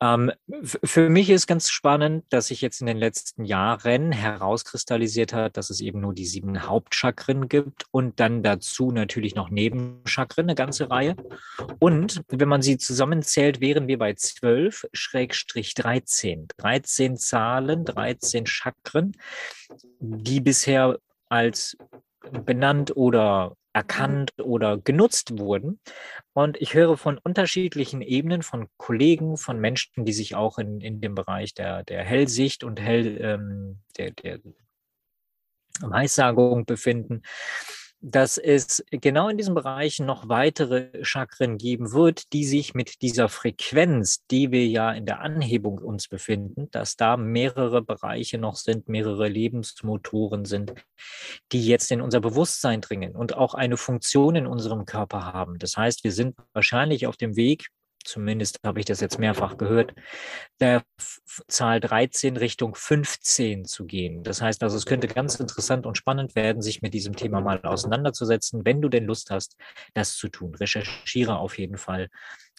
Ähm, 0.00 0.30
für 0.62 1.10
mich 1.10 1.28
ist 1.28 1.48
ganz 1.48 1.70
spannend, 1.70 2.24
dass 2.30 2.48
sich 2.48 2.60
jetzt 2.60 2.80
in 2.80 2.86
den 2.86 2.98
letzten 2.98 3.44
Jahren 3.44 4.12
herauskristallisiert 4.12 5.32
hat, 5.32 5.56
dass 5.56 5.70
es 5.70 5.80
eben 5.80 6.00
nur 6.00 6.14
die 6.14 6.26
sieben 6.26 6.68
Hauptchakren 6.68 7.48
gibt 7.48 7.86
und 7.90 8.20
dann 8.20 8.44
dazu 8.44 8.92
natürlich 8.92 9.34
noch 9.34 9.50
Nebenchakren, 9.50 10.44
eine 10.46 10.54
ganze 10.54 10.88
Reihe. 10.88 11.16
Und 11.80 12.22
wenn 12.28 12.48
man 12.48 12.62
sie 12.62 12.78
zusammenzählt, 12.78 13.60
wären 13.60 13.88
wir 13.88 13.98
bei 13.98 14.14
12 14.14 14.86
Schrägstrich 14.92 15.74
13. 15.74 16.46
13 16.56 17.16
Zahlen, 17.16 17.84
13 17.84 18.46
Chakren, 18.46 19.16
die 19.98 20.40
bisher 20.40 20.98
als 21.28 21.76
benannt 22.44 22.96
oder 22.96 23.56
erkannt 23.72 24.32
oder 24.38 24.78
genutzt 24.78 25.38
wurden. 25.38 25.80
Und 26.32 26.56
ich 26.60 26.74
höre 26.74 26.96
von 26.96 27.18
unterschiedlichen 27.18 28.02
Ebenen, 28.02 28.42
von 28.42 28.68
Kollegen, 28.76 29.36
von 29.36 29.60
Menschen, 29.60 30.04
die 30.04 30.12
sich 30.12 30.34
auch 30.34 30.58
in, 30.58 30.80
in 30.80 31.00
dem 31.00 31.14
Bereich 31.14 31.54
der, 31.54 31.84
der 31.84 32.02
Hellsicht 32.04 32.64
und 32.64 32.80
Hell, 32.80 33.18
ähm, 33.20 33.78
der, 33.96 34.12
der 34.12 34.40
Weissagung 35.80 36.64
befinden, 36.64 37.22
dass 38.00 38.38
es 38.38 38.84
genau 38.90 39.28
in 39.28 39.36
diesem 39.36 39.54
Bereich 39.54 39.98
noch 39.98 40.28
weitere 40.28 41.04
Chakren 41.04 41.58
geben 41.58 41.92
wird, 41.92 42.32
die 42.32 42.44
sich 42.44 42.74
mit 42.74 43.02
dieser 43.02 43.28
Frequenz, 43.28 44.24
die 44.30 44.52
wir 44.52 44.66
ja 44.66 44.92
in 44.92 45.04
der 45.04 45.20
Anhebung 45.20 45.78
uns 45.78 46.06
befinden, 46.08 46.70
dass 46.70 46.96
da 46.96 47.16
mehrere 47.16 47.82
Bereiche 47.82 48.38
noch 48.38 48.56
sind, 48.56 48.88
mehrere 48.88 49.28
Lebensmotoren 49.28 50.44
sind, 50.44 50.74
die 51.52 51.66
jetzt 51.66 51.90
in 51.90 52.00
unser 52.00 52.20
Bewusstsein 52.20 52.80
dringen 52.80 53.16
und 53.16 53.36
auch 53.36 53.54
eine 53.54 53.76
Funktion 53.76 54.36
in 54.36 54.46
unserem 54.46 54.84
Körper 54.84 55.24
haben. 55.32 55.58
Das 55.58 55.76
heißt, 55.76 56.04
wir 56.04 56.12
sind 56.12 56.36
wahrscheinlich 56.52 57.06
auf 57.06 57.16
dem 57.16 57.34
Weg, 57.34 57.68
zumindest 58.04 58.60
habe 58.64 58.80
ich 58.80 58.86
das 58.86 59.00
jetzt 59.00 59.18
mehrfach 59.18 59.56
gehört, 59.56 59.94
der 60.60 60.82
Zahl 61.48 61.80
13 61.80 62.36
Richtung 62.36 62.74
15 62.74 63.64
zu 63.64 63.86
gehen. 63.86 64.22
Das 64.22 64.40
heißt 64.42 64.62
also, 64.62 64.76
es 64.76 64.86
könnte 64.86 65.08
ganz 65.08 65.36
interessant 65.36 65.86
und 65.86 65.96
spannend 65.96 66.34
werden, 66.34 66.62
sich 66.62 66.82
mit 66.82 66.94
diesem 66.94 67.16
Thema 67.16 67.40
mal 67.40 67.60
auseinanderzusetzen, 67.62 68.64
wenn 68.64 68.80
du 68.80 68.88
denn 68.88 69.04
Lust 69.04 69.30
hast, 69.30 69.56
das 69.94 70.16
zu 70.16 70.28
tun. 70.28 70.54
Recherchiere 70.54 71.38
auf 71.38 71.58
jeden 71.58 71.76
Fall. 71.76 72.08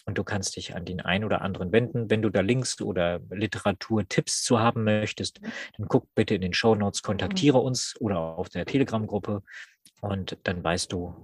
Und 0.06 0.16
du 0.16 0.24
kannst 0.24 0.56
dich 0.56 0.74
an 0.74 0.84
den 0.84 1.00
einen 1.00 1.24
oder 1.24 1.42
anderen 1.42 1.72
wenden. 1.72 2.08
Wenn 2.08 2.22
du 2.22 2.30
da 2.30 2.40
Links 2.40 2.80
oder 2.80 3.20
Literaturtipps 3.30 4.42
zu 4.42 4.58
haben 4.58 4.84
möchtest, 4.84 5.40
dann 5.76 5.88
guck 5.88 6.06
bitte 6.14 6.34
in 6.34 6.40
den 6.40 6.54
Show 6.54 6.74
Notes, 6.74 7.02
kontaktiere 7.02 7.58
uns 7.58 7.94
oder 8.00 8.18
auf 8.18 8.48
der 8.48 8.64
Telegram-Gruppe 8.64 9.42
und 10.00 10.38
dann 10.44 10.64
weißt 10.64 10.92
du, 10.92 11.14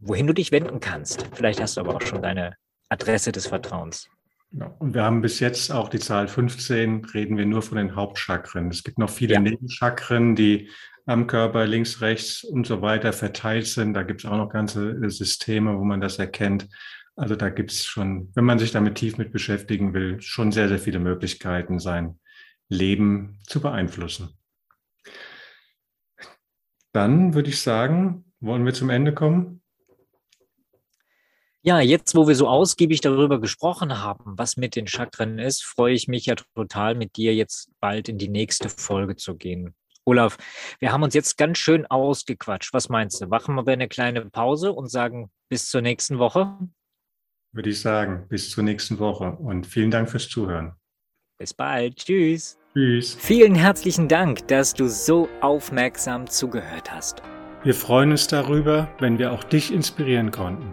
wohin 0.00 0.26
du 0.26 0.32
dich 0.32 0.52
wenden 0.52 0.80
kannst. 0.80 1.26
Vielleicht 1.32 1.60
hast 1.60 1.76
du 1.76 1.80
aber 1.80 1.94
auch 1.94 2.02
schon 2.02 2.22
deine 2.22 2.56
Adresse 2.88 3.32
des 3.32 3.46
Vertrauens. 3.46 4.08
Ja, 4.50 4.66
und 4.78 4.94
wir 4.94 5.02
haben 5.02 5.20
bis 5.20 5.40
jetzt 5.40 5.70
auch 5.70 5.88
die 5.88 5.98
Zahl 5.98 6.26
15, 6.26 7.04
reden 7.04 7.36
wir 7.36 7.44
nur 7.44 7.60
von 7.60 7.76
den 7.76 7.94
Hauptchakren. 7.94 8.68
Es 8.68 8.82
gibt 8.82 8.98
noch 8.98 9.10
viele 9.10 9.34
ja. 9.34 9.40
Nebenchakren, 9.40 10.34
die 10.34 10.70
am 11.04 11.26
Körper 11.26 11.66
links, 11.66 12.00
rechts 12.00 12.44
und 12.44 12.66
so 12.66 12.80
weiter 12.82 13.12
verteilt 13.12 13.66
sind. 13.66 13.94
Da 13.94 14.02
gibt 14.02 14.24
es 14.24 14.30
auch 14.30 14.36
noch 14.36 14.50
ganze 14.50 15.10
Systeme, 15.10 15.78
wo 15.78 15.84
man 15.84 16.00
das 16.00 16.18
erkennt. 16.18 16.68
Also 17.16 17.34
da 17.34 17.48
gibt 17.50 17.72
es 17.72 17.84
schon, 17.84 18.30
wenn 18.34 18.44
man 18.44 18.58
sich 18.58 18.72
damit 18.72 18.94
tief 18.94 19.18
mit 19.18 19.32
beschäftigen 19.32 19.92
will, 19.92 20.20
schon 20.20 20.52
sehr, 20.52 20.68
sehr 20.68 20.78
viele 20.78 20.98
Möglichkeiten, 20.98 21.78
sein 21.78 22.18
Leben 22.68 23.40
zu 23.46 23.60
beeinflussen. 23.60 24.38
Dann 26.92 27.34
würde 27.34 27.50
ich 27.50 27.60
sagen, 27.60 28.32
wollen 28.40 28.64
wir 28.64 28.72
zum 28.72 28.90
Ende 28.90 29.12
kommen? 29.12 29.62
Ja, 31.68 31.80
jetzt, 31.80 32.14
wo 32.14 32.26
wir 32.26 32.34
so 32.34 32.48
ausgiebig 32.48 33.02
darüber 33.02 33.38
gesprochen 33.38 34.02
haben, 34.02 34.38
was 34.38 34.56
mit 34.56 34.74
den 34.74 34.86
Chakren 34.86 35.38
ist, 35.38 35.66
freue 35.66 35.92
ich 35.92 36.08
mich 36.08 36.24
ja 36.24 36.34
total, 36.54 36.94
mit 36.94 37.18
dir 37.18 37.34
jetzt 37.34 37.68
bald 37.78 38.08
in 38.08 38.16
die 38.16 38.30
nächste 38.30 38.70
Folge 38.70 39.16
zu 39.16 39.36
gehen. 39.36 39.74
Olaf, 40.06 40.38
wir 40.78 40.92
haben 40.92 41.02
uns 41.02 41.12
jetzt 41.12 41.36
ganz 41.36 41.58
schön 41.58 41.84
ausgequatscht. 41.84 42.72
Was 42.72 42.88
meinst 42.88 43.20
du? 43.20 43.26
Machen 43.26 43.54
wir 43.54 43.70
eine 43.70 43.86
kleine 43.86 44.24
Pause 44.30 44.72
und 44.72 44.90
sagen 44.90 45.30
bis 45.50 45.68
zur 45.68 45.82
nächsten 45.82 46.18
Woche? 46.18 46.56
Würde 47.52 47.68
ich 47.68 47.82
sagen, 47.82 48.24
bis 48.30 48.48
zur 48.48 48.64
nächsten 48.64 48.98
Woche 48.98 49.32
und 49.32 49.66
vielen 49.66 49.90
Dank 49.90 50.08
fürs 50.08 50.26
Zuhören. 50.26 50.72
Bis 51.36 51.52
bald. 51.52 51.96
Tschüss. 51.96 52.58
Tschüss. 52.72 53.14
Vielen 53.20 53.54
herzlichen 53.54 54.08
Dank, 54.08 54.48
dass 54.48 54.72
du 54.72 54.88
so 54.88 55.28
aufmerksam 55.42 56.28
zugehört 56.28 56.90
hast. 56.90 57.20
Wir 57.62 57.74
freuen 57.74 58.12
uns 58.12 58.26
darüber, 58.26 58.88
wenn 59.00 59.18
wir 59.18 59.32
auch 59.32 59.44
dich 59.44 59.70
inspirieren 59.70 60.30
konnten. 60.30 60.72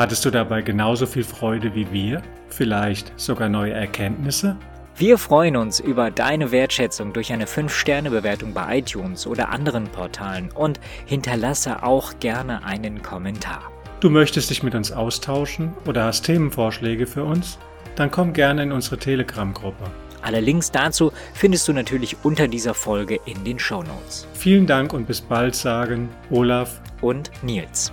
Hattest 0.00 0.24
du 0.24 0.30
dabei 0.30 0.62
genauso 0.62 1.04
viel 1.04 1.24
Freude 1.24 1.74
wie 1.74 1.92
wir? 1.92 2.22
Vielleicht 2.48 3.12
sogar 3.20 3.50
neue 3.50 3.74
Erkenntnisse? 3.74 4.56
Wir 4.96 5.18
freuen 5.18 5.56
uns 5.56 5.78
über 5.78 6.10
deine 6.10 6.52
Wertschätzung 6.52 7.12
durch 7.12 7.34
eine 7.34 7.44
5-Sterne-Bewertung 7.44 8.54
bei 8.54 8.78
iTunes 8.78 9.26
oder 9.26 9.50
anderen 9.50 9.84
Portalen 9.84 10.50
und 10.52 10.80
hinterlasse 11.04 11.82
auch 11.82 12.18
gerne 12.18 12.64
einen 12.64 13.02
Kommentar. 13.02 13.70
Du 14.00 14.08
möchtest 14.08 14.48
dich 14.48 14.62
mit 14.62 14.74
uns 14.74 14.90
austauschen 14.90 15.74
oder 15.86 16.04
hast 16.04 16.22
Themenvorschläge 16.22 17.06
für 17.06 17.24
uns? 17.24 17.58
Dann 17.94 18.10
komm 18.10 18.32
gerne 18.32 18.62
in 18.62 18.72
unsere 18.72 18.96
Telegram-Gruppe. 18.96 19.84
Alle 20.22 20.40
Links 20.40 20.70
dazu 20.70 21.12
findest 21.34 21.68
du 21.68 21.74
natürlich 21.74 22.16
unter 22.22 22.48
dieser 22.48 22.72
Folge 22.72 23.20
in 23.26 23.44
den 23.44 23.58
Show 23.58 23.82
Notes. 23.82 24.26
Vielen 24.32 24.66
Dank 24.66 24.94
und 24.94 25.06
bis 25.06 25.20
bald 25.20 25.54
sagen 25.54 26.08
Olaf 26.30 26.80
und 27.02 27.30
Nils. 27.42 27.92